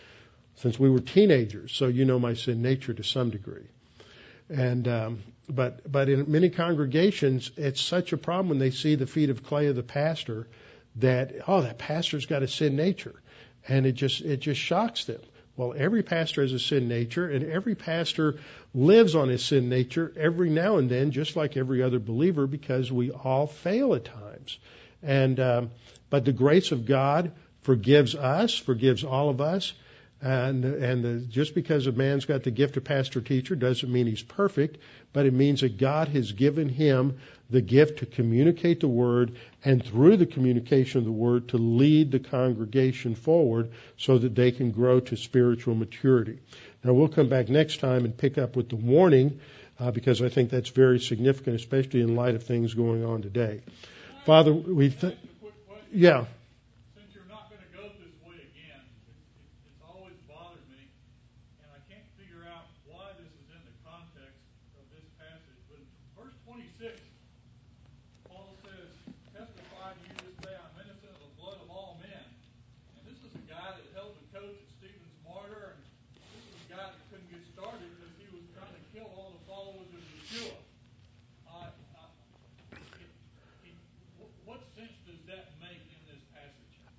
[0.57, 3.69] since we were teenagers, so you know my sin nature to some degree.
[4.49, 9.07] And um, but but in many congregations, it's such a problem when they see the
[9.07, 10.47] feet of clay of the pastor
[10.97, 13.21] that oh that pastor's got a sin nature.
[13.69, 15.21] and it just it just shocks them.
[15.57, 18.39] Well, every pastor has a sin nature, and every pastor
[18.75, 22.91] lives on his sin nature every now and then, just like every other believer, because
[22.91, 24.59] we all fail at times.
[25.03, 25.71] And um,
[26.11, 27.33] but the grace of God
[27.63, 29.73] forgives us, forgives all of us,
[30.25, 34.23] and and just because a man's got the gift of pastor teacher doesn't mean he's
[34.23, 34.79] perfect,
[35.13, 37.19] but it means that God has given him
[37.51, 42.11] the gift to communicate the word and through the communication of the word to lead
[42.11, 46.39] the congregation forward so that they can grow to spiritual maturity.
[46.83, 49.41] Now we'll come back next time and pick up with the warning
[49.79, 53.61] uh, because I think that's very significant, especially in light of things going on today.
[54.25, 55.19] Father, we th-
[55.93, 56.25] yeah.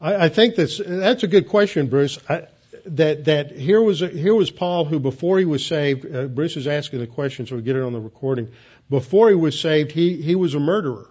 [0.05, 2.19] I, I think that's that's a good question, Bruce.
[2.29, 2.47] I,
[2.85, 6.05] that that here was a, here was Paul who before he was saved.
[6.05, 8.51] Uh, Bruce is asking the question, so we get it on the recording.
[8.89, 11.09] Before he was saved, he he was a murderer.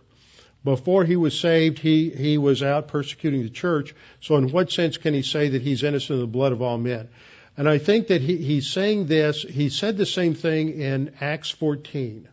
[0.62, 3.94] Before he was saved, he he was out persecuting the church.
[4.20, 6.78] So in what sense can he say that he's innocent of the blood of all
[6.78, 7.08] men?
[7.56, 9.42] And I think that he, he's saying this.
[9.42, 12.28] He said the same thing in Acts 14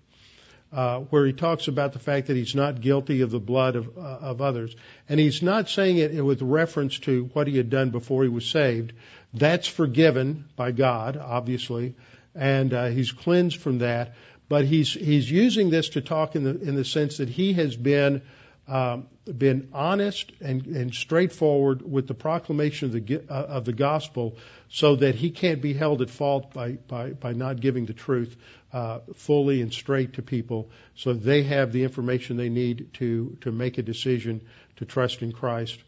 [0.73, 3.97] uh, where he talks about the fact that he's not guilty of the blood of,
[3.97, 4.75] uh, of others.
[5.09, 8.45] And he's not saying it with reference to what he had done before he was
[8.45, 8.93] saved.
[9.33, 11.95] That's forgiven by God, obviously,
[12.35, 14.15] and uh, he's cleansed from that.
[14.47, 17.75] But he's he's using this to talk in the in the sense that he has
[17.75, 18.21] been
[18.67, 24.37] um, been honest and, and straightforward with the proclamation of the uh, of the gospel,
[24.67, 28.35] so that he can't be held at fault by by, by not giving the truth
[28.73, 33.51] uh, fully and straight to people so they have the information they need to, to
[33.51, 34.41] make a decision
[34.77, 35.79] to trust in Christ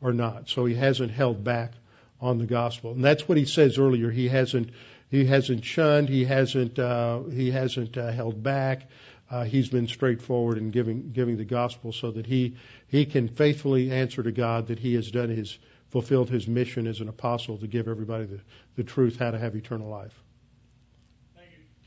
[0.00, 0.48] or not.
[0.48, 1.72] So he hasn't held back
[2.20, 2.92] on the gospel.
[2.92, 4.10] And that's what he says earlier.
[4.10, 4.70] He hasn't,
[5.10, 8.88] he hasn't shunned, he hasn't, uh, he hasn't uh, held back.
[9.30, 12.56] Uh, he's been straightforward in giving, giving the gospel so that he,
[12.88, 15.58] he can faithfully answer to God that he has done his,
[15.90, 18.40] fulfilled his mission as an apostle to give everybody the,
[18.76, 20.21] the truth how to have eternal life.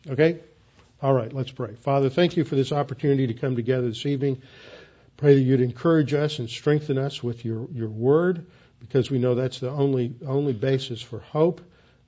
[0.09, 0.39] Okay?
[1.01, 1.75] All right, let's pray.
[1.75, 4.41] Father, thank you for this opportunity to come together this evening.
[5.17, 8.45] Pray that you'd encourage us and strengthen us with your, your word,
[8.79, 11.61] because we know that's the only, only basis for hope.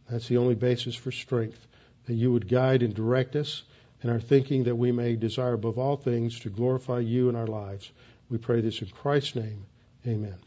[0.10, 1.66] That's the only basis for strength.
[2.06, 3.64] That you would guide and direct us
[4.04, 7.48] in our thinking that we may desire above all things to glorify you in our
[7.48, 7.92] lives.
[8.30, 9.66] We pray this in Christ's name.
[10.06, 10.47] Amen.